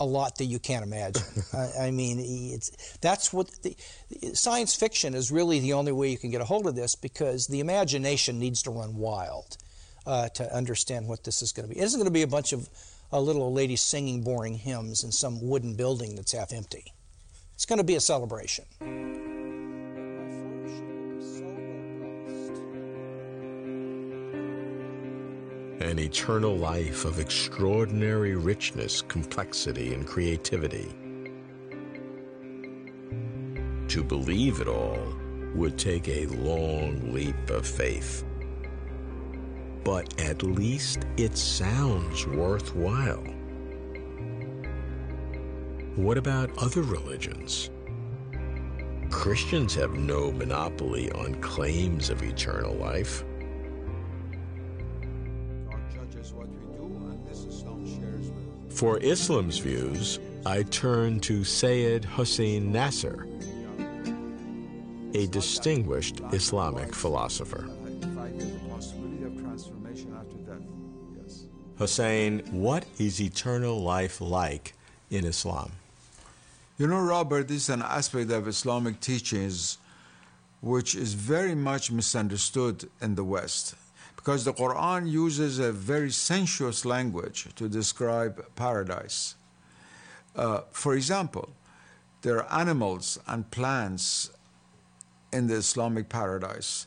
a 0.00 0.04
lot 0.04 0.38
that 0.38 0.46
you 0.46 0.58
can't 0.58 0.82
imagine. 0.82 1.22
I, 1.52 1.86
I, 1.86 1.90
mean, 1.90 2.18
it's 2.18 2.96
that's 2.98 3.32
what 3.32 3.50
the, 3.62 3.76
science 4.32 4.74
fiction 4.74 5.14
is 5.14 5.30
really 5.30 5.60
the 5.60 5.74
only 5.74 5.92
way 5.92 6.08
you 6.08 6.18
can 6.18 6.30
get 6.30 6.40
a 6.40 6.44
hold 6.44 6.66
of 6.66 6.74
this 6.74 6.96
because 6.96 7.46
the 7.46 7.60
imagination 7.60 8.38
needs 8.38 8.62
to 8.62 8.70
run 8.70 8.96
wild 8.96 9.58
uh, 10.06 10.28
to 10.30 10.54
understand 10.54 11.06
what 11.06 11.22
this 11.24 11.42
is 11.42 11.52
going 11.52 11.68
to 11.68 11.74
be. 11.74 11.80
It 11.80 11.84
isn't 11.84 11.98
going 11.98 12.06
to 12.06 12.10
be 12.10 12.22
a 12.22 12.26
bunch 12.26 12.52
of 12.52 12.68
a 13.12 13.20
little 13.20 13.42
old 13.42 13.54
lady 13.54 13.76
singing 13.76 14.22
boring 14.22 14.54
hymns 14.54 15.04
in 15.04 15.12
some 15.12 15.46
wooden 15.46 15.74
building 15.74 16.16
that's 16.16 16.32
half 16.32 16.52
empty. 16.52 16.92
It's 17.54 17.66
going 17.66 17.78
to 17.78 17.84
be 17.84 17.96
a 17.96 18.00
celebration. 18.00 18.64
An 25.90 25.98
eternal 25.98 26.56
life 26.56 27.04
of 27.04 27.18
extraordinary 27.18 28.36
richness, 28.36 29.02
complexity, 29.02 29.92
and 29.92 30.06
creativity. 30.06 30.88
To 33.88 34.04
believe 34.04 34.60
it 34.60 34.68
all 34.68 35.04
would 35.56 35.76
take 35.76 36.06
a 36.06 36.26
long 36.26 37.12
leap 37.12 37.50
of 37.50 37.66
faith. 37.66 38.24
But 39.82 40.20
at 40.20 40.44
least 40.44 41.06
it 41.16 41.36
sounds 41.36 42.24
worthwhile. 42.24 43.24
What 45.96 46.18
about 46.18 46.56
other 46.56 46.82
religions? 46.82 47.68
Christians 49.10 49.74
have 49.74 49.94
no 49.94 50.30
monopoly 50.30 51.10
on 51.10 51.34
claims 51.40 52.10
of 52.10 52.22
eternal 52.22 52.76
life. 52.76 53.24
For 58.80 58.96
Islam's 59.02 59.58
views, 59.58 60.18
I 60.46 60.62
turn 60.62 61.20
to 61.28 61.40
Seyyed 61.40 62.02
Hossein 62.02 62.72
Nasr, 62.72 63.26
a 65.12 65.26
distinguished 65.26 66.22
Islamic 66.32 66.94
philosopher. 66.94 67.68
Hussein, 71.76 72.38
what 72.52 72.86
is 72.98 73.20
eternal 73.20 73.78
life 73.82 74.18
like 74.18 74.72
in 75.10 75.26
Islam? 75.26 75.72
You 76.78 76.86
know, 76.86 77.02
Robert, 77.02 77.48
this 77.48 77.64
is 77.64 77.68
an 77.68 77.82
aspect 77.82 78.30
of 78.30 78.48
Islamic 78.48 78.98
teachings 79.00 79.76
which 80.62 80.94
is 80.94 81.12
very 81.12 81.54
much 81.54 81.92
misunderstood 81.92 82.88
in 83.02 83.14
the 83.14 83.24
West 83.24 83.74
because 84.20 84.44
the 84.44 84.52
Quran 84.52 85.10
uses 85.10 85.58
a 85.58 85.72
very 85.72 86.10
sensuous 86.10 86.84
language 86.84 87.48
to 87.54 87.70
describe 87.70 88.44
paradise. 88.54 89.34
Uh, 90.36 90.60
for 90.72 90.94
example, 90.94 91.48
there 92.20 92.36
are 92.36 92.60
animals 92.60 93.18
and 93.26 93.50
plants 93.50 94.30
in 95.32 95.46
the 95.46 95.54
Islamic 95.54 96.10
paradise. 96.10 96.86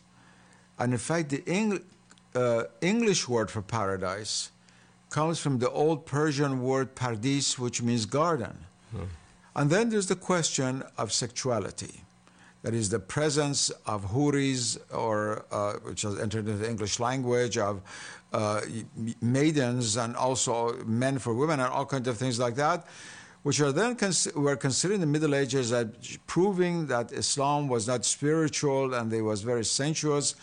And 0.78 0.94
in 0.94 1.00
fact, 1.00 1.30
the 1.30 1.44
Eng- 1.48 1.84
uh, 2.36 2.66
English 2.82 3.28
word 3.28 3.50
for 3.50 3.64
paradise 3.64 4.52
comes 5.10 5.40
from 5.40 5.58
the 5.58 5.72
old 5.72 6.06
Persian 6.06 6.62
word 6.62 6.94
pardis, 6.94 7.58
which 7.58 7.82
means 7.82 8.06
garden. 8.06 8.56
Hmm. 8.92 9.06
And 9.56 9.72
then 9.72 9.90
there's 9.90 10.08
the 10.08 10.16
question 10.16 10.84
of 11.00 11.12
sexuality. 11.12 12.02
That 12.64 12.74
is 12.74 12.90
the 12.90 13.00
presence 13.00 13.72
of 13.86 14.12
huris, 14.12 14.78
or 14.92 15.46
uh, 15.52 15.74
which 15.84 16.04
has 16.04 16.18
entered 16.18 16.48
into 16.48 16.60
the 16.60 16.70
English 16.70 17.00
language, 17.00 17.58
of 17.58 17.82
uh, 18.32 18.62
maidens, 19.22 19.98
and 19.98 20.16
also 20.16 20.74
men 20.86 21.20
for 21.20 21.34
women, 21.34 21.60
and 21.60 21.70
all 21.70 21.86
kinds 21.86 22.08
of 22.08 22.18
things 22.18 22.40
like 22.40 22.56
that, 22.56 22.88
which 23.44 23.60
are 23.60 23.74
then 23.74 23.96
cons- 23.96 24.32
were 24.34 24.56
considered 24.56 24.96
in 24.96 25.02
the 25.02 25.08
Middle 25.08 25.36
Ages 25.36 25.74
as 25.74 25.88
proving 26.26 26.88
that 26.88 27.12
Islam 27.12 27.68
was 27.68 27.86
not 27.86 28.06
spiritual 28.06 28.94
and 28.94 29.12
it 29.12 29.22
was 29.22 29.42
very 29.42 29.66
sensuous. 29.66 30.36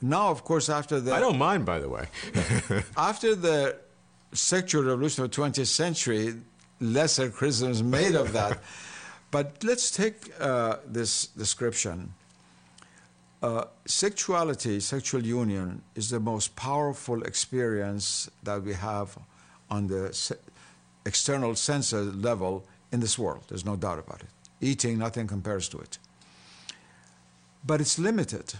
Now, 0.00 0.30
of 0.30 0.42
course, 0.42 0.70
after 0.70 1.00
the 1.00 1.14
I 1.14 1.20
don't 1.20 1.38
mind, 1.38 1.66
by 1.66 1.78
the 1.78 1.88
way. 1.88 2.06
after 2.96 3.34
the 3.34 3.76
sexual 4.32 4.84
revolution 4.84 5.22
of 5.22 5.30
the 5.30 5.36
20th 5.36 5.66
century, 5.66 6.34
lesser 6.80 7.28
criticisms 7.30 7.82
made 7.82 8.14
of 8.14 8.32
that. 8.32 8.58
But 9.32 9.64
let's 9.64 9.90
take 9.90 10.30
uh, 10.38 10.76
this 10.86 11.26
description. 11.26 12.12
Uh, 13.42 13.64
sexuality, 13.86 14.78
sexual 14.78 15.26
union, 15.26 15.82
is 15.96 16.10
the 16.10 16.20
most 16.20 16.54
powerful 16.54 17.22
experience 17.22 18.30
that 18.42 18.62
we 18.62 18.74
have 18.74 19.18
on 19.70 19.88
the 19.88 20.36
external 21.06 21.54
senses 21.56 22.14
level 22.14 22.64
in 22.92 23.00
this 23.00 23.18
world. 23.18 23.44
There's 23.48 23.64
no 23.64 23.74
doubt 23.74 23.98
about 23.98 24.20
it. 24.20 24.28
Eating, 24.60 24.98
nothing 24.98 25.26
compares 25.26 25.66
to 25.70 25.78
it. 25.78 25.98
But 27.66 27.80
it's 27.80 27.98
limited. 27.98 28.52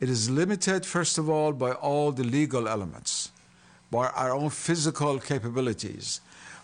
It 0.00 0.10
is 0.10 0.28
limited, 0.28 0.84
first 0.84 1.16
of 1.16 1.30
all, 1.30 1.52
by 1.52 1.72
all 1.72 2.12
the 2.12 2.24
legal 2.24 2.68
elements, 2.68 3.32
by 3.90 4.08
our 4.08 4.34
own 4.34 4.50
physical 4.50 5.18
capabilities, 5.18 6.20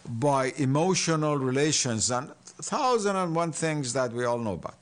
by 0.09 0.52
emotional 0.56 1.37
relations, 1.37 2.11
and 2.11 2.30
thousand 2.45 3.16
and 3.16 3.35
one 3.35 3.52
things 3.52 3.92
that 3.92 4.12
we 4.12 4.25
all 4.25 4.38
know 4.38 4.54
about. 4.54 4.76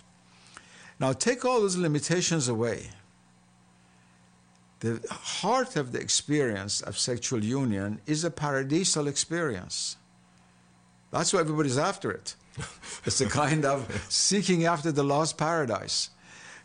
Now, 1.01 1.13
take 1.13 1.45
all 1.45 1.61
those 1.61 1.77
limitations 1.77 2.49
away. 2.49 2.91
The 4.81 5.01
heart 5.11 5.77
of 5.77 5.93
the 5.93 6.01
experience 6.01 6.83
of 6.83 6.99
sexual 6.99 7.43
union 7.43 8.01
is 8.07 8.25
a 8.25 8.31
paradisal 8.31 9.09
experience. 9.09 9.97
That's 11.11 11.33
why 11.33 11.41
everybody's 11.41 11.79
after 11.79 12.11
it. 12.11 12.35
it's 13.05 13.21
a 13.21 13.29
kind 13.29 13.65
of 13.65 14.07
seeking 14.09 14.67
after 14.67 14.93
the 14.93 15.03
lost 15.03 15.39
paradise. 15.39 16.11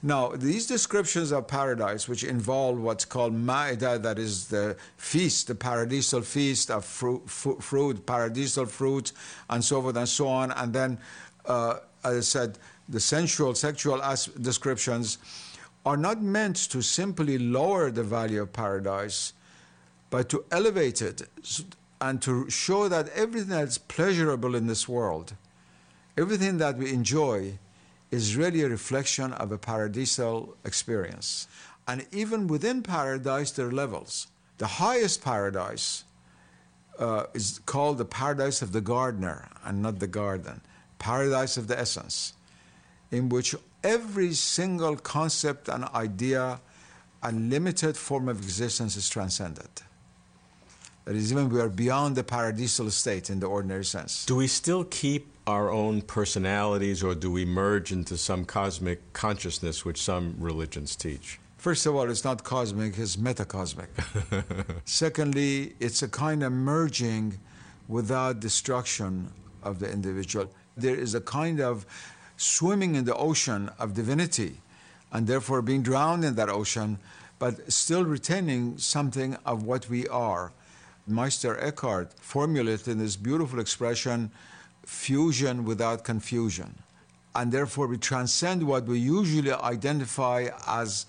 Now, 0.01 0.29
these 0.29 0.65
descriptions 0.65 1.33
of 1.33 1.47
paradise, 1.47 2.07
which 2.07 2.23
involve 2.23 2.79
what's 2.79 3.03
called 3.03 3.33
ma'idah, 3.33 4.01
that 4.01 4.17
is 4.17 4.47
the 4.47 4.77
feast, 4.95 5.47
the 5.47 5.55
paradisal 5.55 6.23
feast 6.23 6.71
of 6.71 6.85
fruit, 6.85 7.27
fruit 7.27 8.05
paradisal 8.05 8.67
fruit, 8.69 9.11
and 9.49 9.63
so 9.63 9.81
forth 9.81 9.97
and 9.97 10.07
so 10.07 10.27
on, 10.29 10.51
and 10.51 10.71
then, 10.71 10.97
uh, 11.45 11.79
as 12.05 12.17
I 12.17 12.19
said, 12.21 12.59
the 12.87 12.99
sensual, 13.01 13.53
sexual 13.55 14.01
descriptions 14.39 15.17
are 15.85 15.97
not 15.97 16.21
meant 16.21 16.55
to 16.55 16.81
simply 16.81 17.37
lower 17.37 17.91
the 17.91 18.03
value 18.03 18.41
of 18.41 18.53
paradise, 18.53 19.33
but 20.09 20.29
to 20.29 20.45
elevate 20.49 21.01
it 21.01 21.23
and 21.99 22.21
to 22.21 22.49
show 22.49 22.87
that 22.87 23.09
everything 23.09 23.49
that's 23.49 23.77
pleasurable 23.77 24.55
in 24.55 24.67
this 24.67 24.87
world, 24.87 25.35
everything 26.17 26.57
that 26.57 26.77
we 26.77 26.93
enjoy, 26.93 27.59
is 28.11 28.35
really 28.35 28.61
a 28.61 28.69
reflection 28.69 29.33
of 29.33 29.51
a 29.51 29.57
paradisal 29.57 30.55
experience. 30.65 31.47
And 31.87 32.05
even 32.11 32.47
within 32.47 32.83
paradise, 32.83 33.51
there 33.51 33.67
are 33.67 33.71
levels. 33.71 34.27
The 34.57 34.67
highest 34.67 35.23
paradise 35.23 36.03
uh, 36.99 37.25
is 37.33 37.59
called 37.65 37.97
the 37.97 38.05
paradise 38.05 38.61
of 38.61 38.71
the 38.71 38.81
gardener 38.81 39.49
and 39.63 39.81
not 39.81 39.99
the 39.99 40.07
garden, 40.07 40.61
paradise 40.97 41.57
of 41.57 41.67
the 41.67 41.79
essence, 41.79 42.33
in 43.11 43.29
which 43.29 43.55
every 43.83 44.33
single 44.33 44.95
concept 44.97 45.69
and 45.69 45.85
idea 45.85 46.59
and 47.23 47.49
limited 47.49 47.97
form 47.97 48.27
of 48.29 48.37
existence 48.41 48.95
is 48.95 49.09
transcended. 49.09 49.69
That 51.05 51.15
is, 51.15 51.31
even 51.31 51.49
we 51.49 51.59
are 51.59 51.69
beyond 51.69 52.15
the 52.15 52.23
paradisal 52.23 52.91
state 52.91 53.29
in 53.29 53.39
the 53.39 53.47
ordinary 53.47 53.85
sense. 53.85 54.25
Do 54.25 54.35
we 54.35 54.47
still 54.47 54.83
keep 54.83 55.27
our 55.49 55.71
own 55.71 56.01
personalities 56.03 57.03
or 57.03 57.15
do 57.15 57.31
we 57.31 57.43
merge 57.43 57.91
into 57.91 58.15
some 58.15 58.45
cosmic 58.45 58.99
consciousness 59.13 59.83
which 59.83 59.99
some 59.99 60.35
religions 60.37 60.95
teach? 60.95 61.39
First 61.57 61.87
of 61.87 61.95
all, 61.95 62.07
it's 62.09 62.23
not 62.23 62.43
cosmic, 62.43 62.97
it's 62.99 63.15
metacosmic. 63.15 63.89
Secondly, 64.85 65.73
it's 65.79 66.03
a 66.03 66.07
kind 66.07 66.43
of 66.43 66.51
merging 66.51 67.39
without 67.87 68.39
destruction 68.39 69.31
of 69.63 69.79
the 69.79 69.91
individual. 69.91 70.45
There 70.77 70.95
is 70.95 71.15
a 71.15 71.21
kind 71.21 71.59
of 71.59 71.85
swimming 72.37 72.93
in 72.95 73.05
the 73.05 73.15
ocean 73.15 73.71
of 73.79 73.95
divinity 73.95 74.61
and 75.11 75.25
therefore 75.25 75.63
being 75.63 75.81
drowned 75.81 76.23
in 76.23 76.35
that 76.35 76.49
ocean, 76.49 76.99
but 77.39 77.71
still 77.73 78.05
retaining 78.05 78.77
something 78.77 79.35
of 79.47 79.63
what 79.63 79.89
we 79.89 80.07
are. 80.07 80.53
Meister 81.07 81.59
Eckhart 81.59 82.13
formulated 82.21 82.99
this 82.99 83.15
beautiful 83.15 83.59
expression 83.59 84.29
fusion 84.89 85.63
without 85.65 86.03
confusion. 86.03 86.73
And 87.35 87.51
therefore, 87.51 87.87
we 87.87 87.97
transcend 87.97 88.63
what 88.63 88.85
we 88.85 88.97
usually 88.97 89.51
identify 89.51 90.49
as 90.67 91.05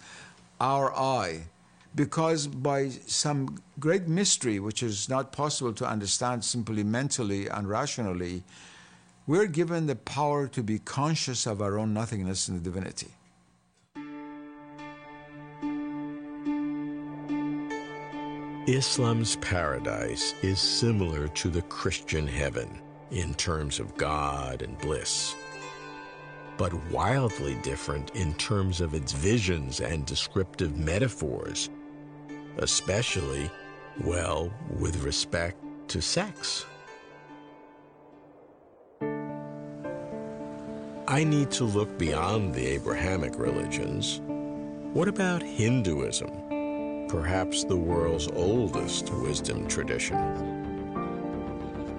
our 0.60 0.94
I, 0.94 1.46
because 1.94 2.46
by 2.46 2.90
some 2.90 3.58
great 3.80 4.06
mystery, 4.06 4.60
which 4.60 4.82
is 4.82 5.08
not 5.08 5.32
possible 5.32 5.72
to 5.72 5.88
understand 5.88 6.44
simply 6.44 6.84
mentally 6.84 7.48
and 7.48 7.68
rationally, 7.68 8.44
we're 9.26 9.46
given 9.46 9.86
the 9.86 9.96
power 9.96 10.46
to 10.48 10.62
be 10.62 10.78
conscious 10.78 11.46
of 11.46 11.62
our 11.62 11.78
own 11.78 11.94
nothingness 11.94 12.48
in 12.48 12.56
the 12.56 12.60
divinity. 12.60 13.08
Islam's 18.66 19.36
paradise 19.36 20.34
is 20.42 20.60
similar 20.60 21.28
to 21.28 21.48
the 21.48 21.62
Christian 21.62 22.26
heaven 22.26 22.78
in 23.10 23.34
terms 23.34 23.80
of 23.80 23.96
God 23.96 24.62
and 24.62 24.78
bliss, 24.78 25.34
but 26.56 26.72
wildly 26.90 27.56
different 27.62 28.14
in 28.14 28.34
terms 28.34 28.80
of 28.80 28.94
its 28.94 29.12
visions 29.12 29.80
and 29.80 30.06
descriptive 30.06 30.76
metaphors, 30.76 31.70
especially, 32.58 33.50
well, 34.04 34.52
with 34.78 35.02
respect 35.02 35.56
to 35.88 36.00
sex. 36.00 36.66
I 41.08 41.24
need 41.24 41.50
to 41.52 41.64
look 41.64 41.98
beyond 41.98 42.54
the 42.54 42.66
Abrahamic 42.68 43.36
religions. 43.36 44.20
What 44.94 45.08
about 45.08 45.42
Hinduism? 45.42 47.08
Perhaps 47.08 47.64
the 47.64 47.76
world's 47.76 48.28
oldest 48.28 49.10
wisdom 49.14 49.66
tradition. 49.66 50.59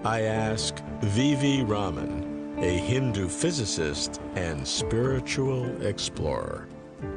I 0.03 0.21
ask 0.21 0.79
V.V. 1.01 1.61
Raman, 1.61 2.55
a 2.57 2.75
Hindu 2.75 3.27
physicist 3.27 4.19
and 4.33 4.67
spiritual 4.67 5.79
explorer. 5.85 6.67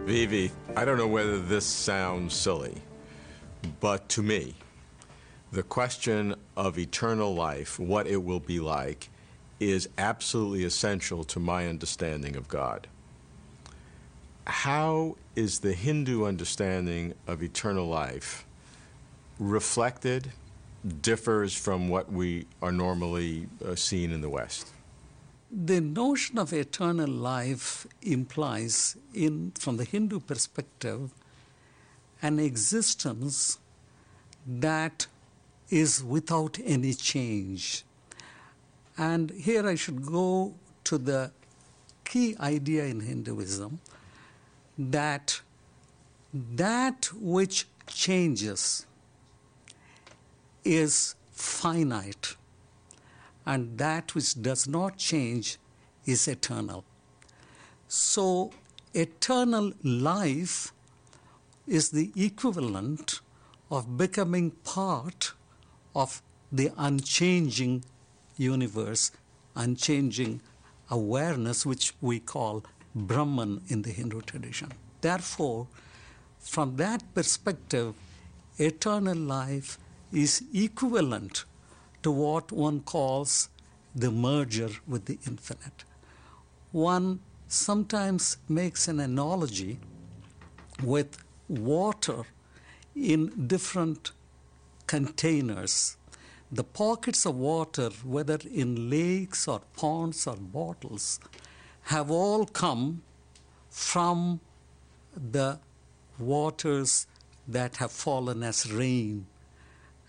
Vivi, 0.05 0.53
I 0.77 0.85
don't 0.85 0.99
know 0.99 1.07
whether 1.07 1.39
this 1.39 1.65
sounds 1.65 2.35
silly, 2.35 2.75
but 3.81 4.07
to 4.11 4.23
me, 4.23 4.55
the 5.51 5.63
question 5.63 6.35
of 6.59 6.79
eternal 6.79 7.35
life, 7.35 7.79
what 7.79 8.07
it 8.07 8.23
will 8.23 8.41
be 8.41 8.61
like, 8.61 9.09
is 9.59 9.89
absolutely 9.97 10.65
essential 10.65 11.25
to 11.25 11.41
my 11.41 11.67
understanding 11.67 12.37
of 12.37 12.49
God. 12.49 12.87
How 14.47 15.17
is 15.35 15.61
the 15.61 15.73
Hindu 15.73 16.27
understanding 16.27 17.15
of 17.27 17.43
eternal 17.43 17.87
life 17.87 18.45
reflected 19.39 20.33
differs 21.01 21.55
from 21.57 21.89
what 21.89 22.13
we 22.13 22.47
are 22.61 22.73
normally 22.73 23.49
uh, 23.65 23.75
seen 23.75 24.13
in 24.13 24.21
the 24.21 24.29
West? 24.29 24.71
The 25.51 25.81
notion 25.81 26.39
of 26.39 26.53
eternal 26.53 27.09
life 27.09 27.87
implies, 28.03 28.97
in, 29.15 29.53
from 29.59 29.77
the 29.77 29.85
Hindu 29.85 30.21
perspective, 30.21 31.11
an 32.21 32.39
existence 32.39 33.59
that 34.47 35.07
is 35.71 36.03
without 36.03 36.59
any 36.65 36.93
change. 36.95 37.85
And 38.99 39.31
here 39.31 39.67
I 39.67 39.75
should 39.75 40.05
go 40.05 40.55
to 40.85 40.99
the 40.99 41.31
key 42.05 42.37
idea 42.39 42.85
in 42.85 43.01
Hinduism 43.01 43.81
that 44.79 45.41
that 46.33 47.11
which 47.15 47.67
changes 47.87 48.87
is 50.65 51.15
finite, 51.31 52.37
and 53.45 53.79
that 53.79 54.15
which 54.15 54.41
does 54.41 54.67
not 54.67 54.97
change 54.97 55.59
is 56.07 56.29
eternal. 56.29 56.85
So, 57.89 58.51
eternal 58.95 59.73
life 59.83 60.73
is 61.67 61.91
the 61.91 62.13
equivalent 62.17 63.21
of 63.71 63.97
becoming 63.97 64.51
part 64.51 65.33
of 65.95 66.23
the 66.53 66.71
unchanging 66.77 67.85
universe, 68.37 69.11
unchanging 69.55 70.41
awareness, 70.91 71.65
which 71.65 71.93
we 72.01 72.21
call 72.21 72.65
Brahman 72.95 73.63
in 73.69 73.83
the 73.83 73.91
Hindu 73.91 74.21
tradition. 74.23 74.73
Therefore, 75.01 75.67
from 76.39 76.77
that 76.77 77.03
perspective, 77.15 77.95
eternal 78.59 79.17
life 79.17 79.79
is 80.15 80.45
equivalent 80.55 81.45
to 82.03 82.11
what 82.11 82.53
one 82.53 82.81
calls 82.81 83.49
the 83.95 84.11
merger 84.11 84.71
with 84.87 85.07
the 85.07 85.19
infinite. 85.27 85.85
One 86.73 87.21
sometimes 87.49 88.37
makes 88.49 88.89
an 88.89 89.01
analogy 89.01 89.79
with 90.83 91.19
water 91.49 92.25
in 92.95 93.47
different 93.47 94.13
containers. 94.87 95.97
The 96.51 96.65
pockets 96.65 97.27
of 97.27 97.37
water, 97.37 97.91
whether 98.05 98.39
in 98.53 98.91
lakes 98.91 99.49
or 99.49 99.61
ponds 99.77 100.27
or 100.27 100.37
bottles, 100.37 101.19
have 101.85 102.11
all 102.11 102.47
come 102.47 103.03
from 103.71 104.41
the 105.17 105.59
waters 106.19 107.07
that 107.49 107.77
have 107.77 107.91
fallen 107.93 108.43
as 108.43 108.73
rain 108.73 109.27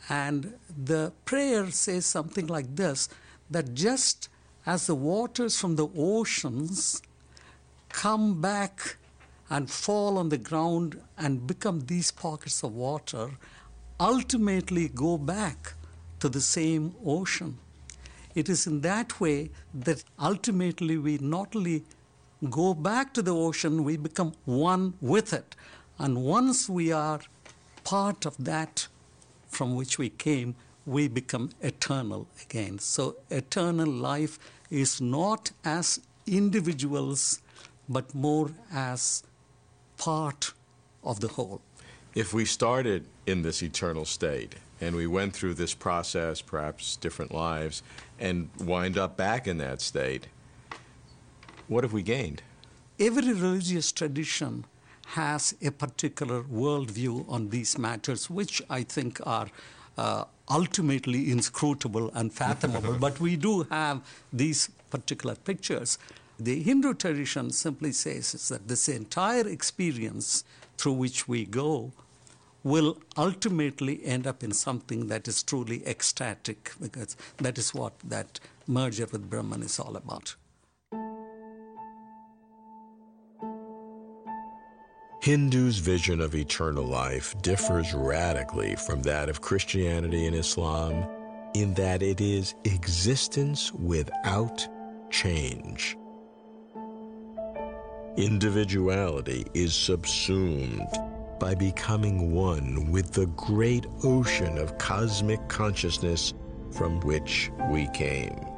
And 0.10 0.54
the 0.86 1.12
prayer 1.26 1.72
says 1.72 2.06
something 2.06 2.48
like 2.48 2.76
this 2.76 3.10
that 3.50 3.74
just 3.74 4.30
as 4.66 4.88
the 4.88 4.96
waters 4.96 5.60
from 5.60 5.76
the 5.76 5.88
oceans 5.96 7.02
come 7.90 8.42
back 8.42 8.98
and 9.50 9.70
fall 9.70 10.18
on 10.18 10.30
the 10.30 10.38
ground 10.38 11.02
and 11.18 11.46
become 11.46 11.82
these 11.82 12.12
pockets 12.12 12.64
of 12.64 12.74
water, 12.74 13.32
ultimately 14.00 14.88
go 14.90 15.18
back 15.18 15.74
to 16.20 16.30
the 16.30 16.42
same 16.42 16.96
ocean. 17.06 17.58
It 18.34 18.50
is 18.50 18.68
in 18.68 18.82
that 18.82 19.20
way 19.20 19.52
that 19.74 20.04
ultimately 20.20 20.98
we 20.98 21.18
not 21.20 21.56
only 21.56 21.84
go 22.50 22.74
back 22.74 23.14
to 23.14 23.22
the 23.22 23.34
ocean, 23.34 23.84
we 23.84 23.98
become 23.98 24.34
one 24.46 24.96
with 25.00 25.32
it. 25.34 25.56
And 25.98 26.24
once 26.24 26.68
we 26.68 26.92
are 26.92 27.22
part 27.84 28.26
of 28.26 28.36
that 28.44 28.88
from 29.56 29.76
which 29.76 29.98
we 29.98 30.10
came, 30.10 30.56
we 30.86 31.08
become 31.08 31.50
eternal 31.62 32.28
again. 32.44 32.78
So, 32.80 33.16
eternal 33.32 33.88
life 33.88 34.38
is 34.70 35.02
not 35.02 35.52
as 35.64 36.00
individuals, 36.28 37.42
but 37.88 38.14
more 38.14 38.52
as 38.72 39.24
part 39.98 40.54
of 41.04 41.20
the 41.22 41.30
whole. 41.30 41.62
If 42.14 42.34
we 42.34 42.46
started 42.46 43.06
in 43.26 43.42
this 43.42 43.64
eternal 43.64 44.06
state 44.06 44.56
and 44.82 44.96
we 44.96 45.08
went 45.08 45.34
through 45.34 45.56
this 45.56 45.74
process, 45.74 46.42
perhaps 46.42 46.98
different 46.98 47.34
lives, 47.34 47.82
and 48.20 48.50
wind 48.60 48.98
up 48.98 49.18
back 49.18 49.48
in 49.48 49.58
that 49.58 49.82
state, 49.82 50.28
what 51.68 51.84
have 51.84 51.94
we 51.94 52.04
gained? 52.04 52.42
Every 53.00 53.34
religious 53.34 53.92
tradition 53.92 54.66
has 55.06 55.56
a 55.62 55.72
particular 55.72 56.44
worldview 56.44 57.30
on 57.30 57.50
these 57.50 57.78
matters, 57.78 58.30
which 58.30 58.62
I 58.70 58.84
think 58.84 59.20
are 59.26 59.48
uh, 59.98 60.26
ultimately 60.50 61.32
inscrutable 61.32 62.12
and 62.14 62.34
fathomable. 62.34 62.94
but 63.00 63.20
we 63.20 63.36
do 63.36 63.64
have 63.64 64.02
these 64.34 64.70
particular 64.90 65.36
pictures. 65.36 65.98
The 66.40 66.62
Hindu 66.62 66.96
tradition 66.96 67.52
simply 67.52 67.92
says 67.92 68.36
is 68.36 68.50
that 68.50 68.68
this 68.68 68.90
entire 68.90 69.48
experience 69.48 70.44
through 70.78 70.94
which 70.94 71.28
we 71.28 71.46
go 71.46 71.94
will 72.64 72.98
ultimately 73.16 74.04
end 74.04 74.26
up 74.26 74.44
in 74.44 74.52
something 74.52 75.08
that 75.08 75.28
is 75.28 75.44
truly 75.44 75.86
ecstatic, 75.88 76.72
because 76.82 77.16
that 77.38 77.58
is 77.60 77.76
what 77.76 77.94
that 78.04 78.40
merger 78.68 79.08
with 79.12 79.30
Brahman 79.30 79.62
is 79.62 79.80
all 79.80 79.96
about. 79.96 80.36
Hindus' 85.26 85.80
vision 85.80 86.22
of 86.22 86.36
eternal 86.36 86.86
life 86.86 87.34
differs 87.42 87.96
radically 87.96 88.76
from 88.76 89.02
that 89.02 89.28
of 89.28 89.42
Christianity 89.42 90.28
and 90.28 90.36
Islam 90.36 91.04
in 91.56 91.74
that 91.74 92.04
it 92.04 92.22
is 92.22 92.54
existence 92.64 93.74
without 93.74 94.68
change. 95.10 95.98
Individuality 98.18 99.48
is 99.56 99.74
subsumed 99.74 100.94
by 101.40 101.56
becoming 101.56 102.32
one 102.32 102.92
with 102.92 103.12
the 103.12 103.26
great 103.26 103.88
ocean 104.04 104.60
of 104.60 104.78
cosmic 104.78 105.50
consciousness 105.50 106.36
from 106.70 107.00
which 107.00 107.50
we 107.72 107.88
came. 107.96 108.55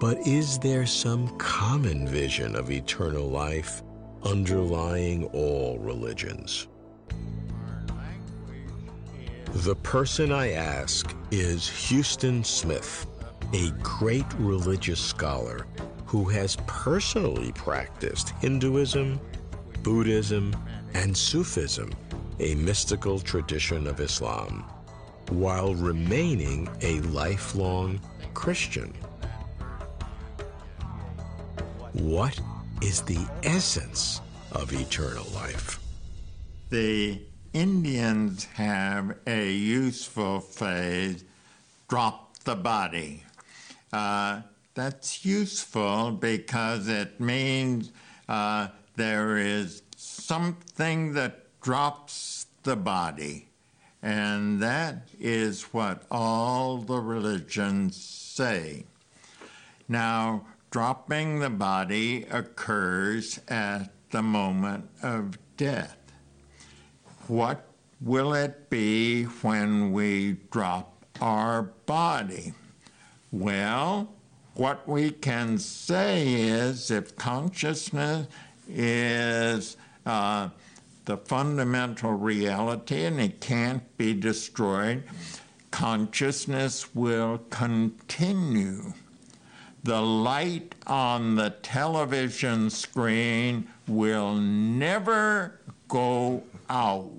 But 0.00 0.26
is 0.26 0.58
there 0.58 0.86
some 0.86 1.28
common 1.36 2.08
vision 2.08 2.56
of 2.56 2.70
eternal 2.70 3.28
life 3.28 3.82
underlying 4.22 5.26
all 5.26 5.78
religions? 5.78 6.68
The 9.52 9.76
person 9.76 10.32
I 10.32 10.52
ask 10.52 11.14
is 11.30 11.68
Huston 11.68 12.42
Smith, 12.42 13.06
a 13.52 13.72
great 13.82 14.24
religious 14.38 15.00
scholar 15.00 15.66
who 16.06 16.24
has 16.30 16.56
personally 16.66 17.52
practiced 17.52 18.30
Hinduism, 18.40 19.20
Buddhism, 19.82 20.56
and 20.94 21.14
Sufism, 21.14 21.92
a 22.38 22.54
mystical 22.54 23.18
tradition 23.18 23.86
of 23.86 24.00
Islam, 24.00 24.64
while 25.28 25.74
remaining 25.74 26.70
a 26.80 27.00
lifelong 27.00 28.00
Christian. 28.32 28.94
What 32.00 32.40
is 32.80 33.02
the 33.02 33.28
essence 33.42 34.22
of 34.52 34.72
eternal 34.72 35.26
life? 35.34 35.78
The 36.70 37.20
Indians 37.52 38.46
have 38.54 39.18
a 39.26 39.52
useful 39.52 40.40
phrase 40.40 41.24
drop 41.88 42.38
the 42.44 42.56
body. 42.56 43.22
Uh, 43.92 44.40
that's 44.72 45.26
useful 45.26 46.12
because 46.12 46.88
it 46.88 47.20
means 47.20 47.92
uh, 48.30 48.68
there 48.96 49.36
is 49.36 49.82
something 49.96 51.12
that 51.12 51.60
drops 51.60 52.46
the 52.62 52.76
body. 52.76 53.48
And 54.02 54.62
that 54.62 55.06
is 55.20 55.64
what 55.74 56.04
all 56.10 56.78
the 56.78 56.98
religions 56.98 58.02
say. 58.02 58.84
Now, 59.86 60.46
dropping 60.70 61.40
the 61.40 61.50
body 61.50 62.24
occurs 62.30 63.40
at 63.48 63.90
the 64.10 64.22
moment 64.22 64.88
of 65.02 65.38
death. 65.56 65.96
What 67.26 67.66
will 68.00 68.34
it 68.34 68.70
be 68.70 69.24
when 69.24 69.92
we 69.92 70.36
drop 70.50 71.04
our 71.20 71.62
body? 71.62 72.54
Well, 73.32 74.12
what 74.54 74.88
we 74.88 75.10
can 75.10 75.58
say 75.58 76.34
is 76.34 76.90
if 76.90 77.16
consciousness 77.16 78.26
is 78.68 79.76
uh, 80.06 80.48
the 81.04 81.16
fundamental 81.16 82.12
reality 82.12 83.04
and 83.04 83.20
it 83.20 83.40
can't 83.40 83.96
be 83.96 84.14
destroyed, 84.14 85.04
consciousness 85.70 86.94
will 86.94 87.38
continue 87.50 88.92
the 89.82 90.00
light 90.00 90.74
on 90.86 91.36
the 91.36 91.50
television 91.62 92.68
screen 92.70 93.66
will 93.88 94.34
never 94.34 95.58
go 95.88 96.42
out. 96.68 97.10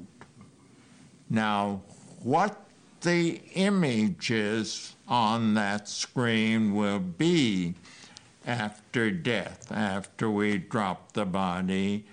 Now, 1.29 1.81
what 2.21 2.65
the 3.01 3.41
images 3.55 4.95
on 5.07 5.55
that 5.55 5.87
screen 5.87 6.75
will 6.75 6.99
be 6.99 7.73
after 8.45 9.11
death, 9.11 9.71
after 9.71 10.29
we 10.29 10.57
drop 10.57 11.13
the 11.13 11.25
body, 11.25 12.05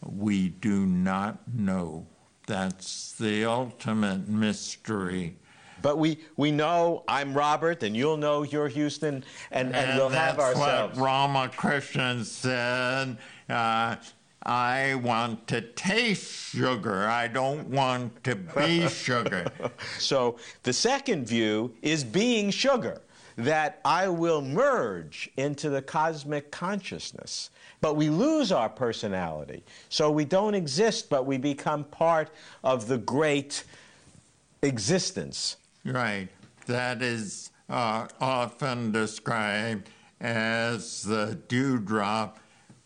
we 0.00 0.48
do 0.48 0.86
not 0.86 1.38
know. 1.52 2.06
That's 2.46 3.12
the 3.12 3.44
ultimate 3.44 4.28
mystery 4.28 5.36
but 5.82 5.98
we, 5.98 6.18
we 6.36 6.50
know 6.50 7.04
I'm 7.08 7.34
Robert 7.34 7.82
and 7.82 7.96
you'll 7.96 8.16
know 8.16 8.42
you're 8.42 8.68
Huston, 8.68 9.24
and, 9.50 9.68
and, 9.68 9.74
and 9.74 9.98
we'll 9.98 10.08
have 10.08 10.38
ourselves. 10.38 10.98
What 10.98 11.06
Ramakrishna 11.06 12.24
said. 12.24 13.16
Uh, 13.48 13.96
I 14.42 14.94
want 14.94 15.46
to 15.48 15.60
taste 15.60 16.54
sugar. 16.54 17.06
I 17.06 17.28
don't 17.28 17.68
want 17.68 18.24
to 18.24 18.36
be 18.36 18.88
sugar. 18.88 19.46
so 19.98 20.38
the 20.62 20.72
second 20.72 21.26
view 21.26 21.74
is 21.82 22.04
being 22.04 22.50
sugar, 22.50 23.02
that 23.36 23.80
I 23.84 24.08
will 24.08 24.40
merge 24.42 25.30
into 25.36 25.70
the 25.70 25.82
cosmic 25.82 26.50
consciousness. 26.50 27.50
But 27.80 27.94
we 27.94 28.08
lose 28.08 28.50
our 28.50 28.68
personality. 28.68 29.62
So 29.88 30.10
we 30.10 30.24
don't 30.24 30.54
exist, 30.54 31.08
but 31.08 31.26
we 31.26 31.38
become 31.38 31.84
part 31.84 32.30
of 32.64 32.88
the 32.88 32.98
great 32.98 33.64
existence 34.62 35.56
Right. 35.92 36.28
That 36.66 37.02
is 37.02 37.50
uh, 37.68 38.08
often 38.20 38.92
described 38.92 39.88
as 40.20 41.02
the 41.02 41.38
dewdrop 41.48 42.38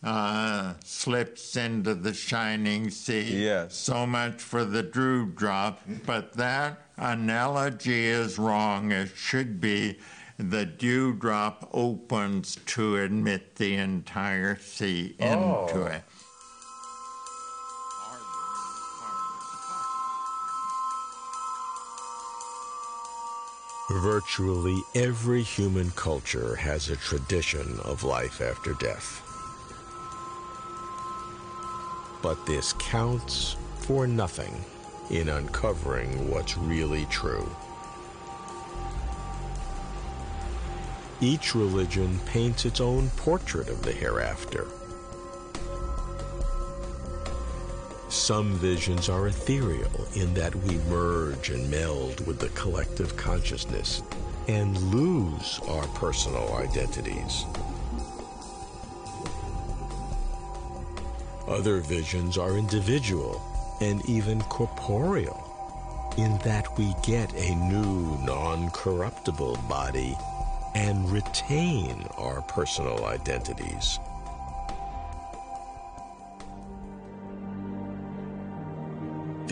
uh, 0.03 0.73
slips 0.83 1.55
into 1.55 1.95
the 1.95 2.13
shining 2.13 2.89
sea. 2.89 3.43
Yes. 3.45 3.75
So 3.75 4.05
much 4.05 4.41
for 4.41 4.65
the 4.65 4.83
dewdrop, 4.83 5.81
but 6.05 6.33
that 6.33 6.81
analogy 6.97 8.05
is 8.05 8.37
wrong. 8.37 8.91
It 8.91 9.11
should 9.15 9.61
be 9.61 9.99
the 10.37 10.65
dewdrop 10.65 11.69
opens 11.73 12.57
to 12.65 12.97
admit 12.97 13.55
the 13.55 13.75
entire 13.75 14.57
sea 14.57 15.15
into 15.19 15.37
oh. 15.37 15.85
it. 15.85 16.03
Virtually 23.89 24.81
every 24.95 25.43
human 25.43 25.91
culture 25.91 26.55
has 26.55 26.89
a 26.89 26.95
tradition 26.95 27.79
of 27.83 28.05
life 28.05 28.39
after 28.39 28.73
death. 28.75 29.21
But 32.21 32.45
this 32.45 32.71
counts 32.79 33.57
for 33.79 34.07
nothing 34.07 34.63
in 35.09 35.27
uncovering 35.27 36.31
what's 36.31 36.57
really 36.57 37.05
true. 37.07 37.53
Each 41.19 41.53
religion 41.53 42.19
paints 42.25 42.63
its 42.63 42.79
own 42.79 43.09
portrait 43.17 43.67
of 43.67 43.81
the 43.81 43.91
hereafter. 43.91 44.67
Some 48.13 48.53
visions 48.53 49.09
are 49.09 49.27
ethereal 49.27 50.07
in 50.13 50.35
that 50.35 50.55
we 50.55 50.77
merge 50.87 51.49
and 51.49 51.69
meld 51.69 52.25
with 52.27 52.37
the 52.37 52.49
collective 52.49 53.17
consciousness 53.17 54.03
and 54.47 54.77
lose 54.93 55.59
our 55.67 55.87
personal 55.87 56.53
identities. 56.53 57.43
Other 61.47 61.79
visions 61.79 62.37
are 62.37 62.55
individual 62.55 63.41
and 63.81 64.07
even 64.07 64.41
corporeal 64.43 66.13
in 66.17 66.37
that 66.45 66.67
we 66.77 66.93
get 67.01 67.33
a 67.33 67.55
new 67.55 68.15
non 68.23 68.69
corruptible 68.69 69.57
body 69.67 70.15
and 70.75 71.11
retain 71.11 72.07
our 72.17 72.43
personal 72.43 73.05
identities. 73.05 73.99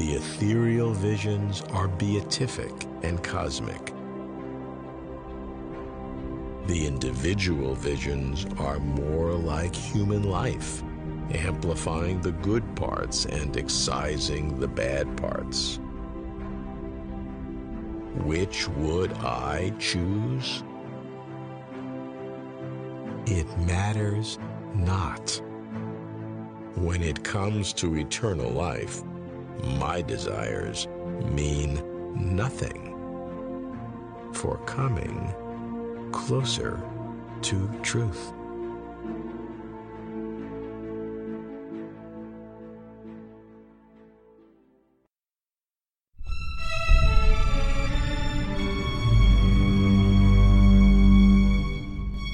The 0.02 0.14
ethereal 0.14 0.94
visions 0.94 1.62
are 1.74 1.88
beatific 1.88 2.74
and 3.04 3.24
cosmic. 3.24 3.94
The 6.66 6.88
individual 6.88 7.76
visions 7.76 8.48
are 8.58 8.80
more 8.80 9.32
like 9.34 9.76
human 9.76 10.24
life, 10.24 10.82
amplifying 11.36 12.20
the 12.20 12.32
good 12.32 12.64
parts 12.76 13.26
and 13.26 13.56
excising 13.56 14.60
the 14.60 14.68
bad 14.68 15.16
parts. 15.18 15.80
Which 18.26 18.68
would 18.70 19.14
I 19.20 19.72
choose? 19.78 20.64
It 23.28 23.46
matters 23.60 24.40
not. 24.74 25.40
When 26.74 27.04
it 27.04 27.24
comes 27.24 27.72
to 27.74 27.98
eternal 27.98 28.50
life, 28.50 29.04
my 29.64 30.02
desires 30.02 30.88
mean 31.32 31.82
nothing. 32.16 32.88
For 34.34 34.58
coming 34.66 35.34
closer 36.12 36.82
to 37.44 37.70
truth. 37.84 38.34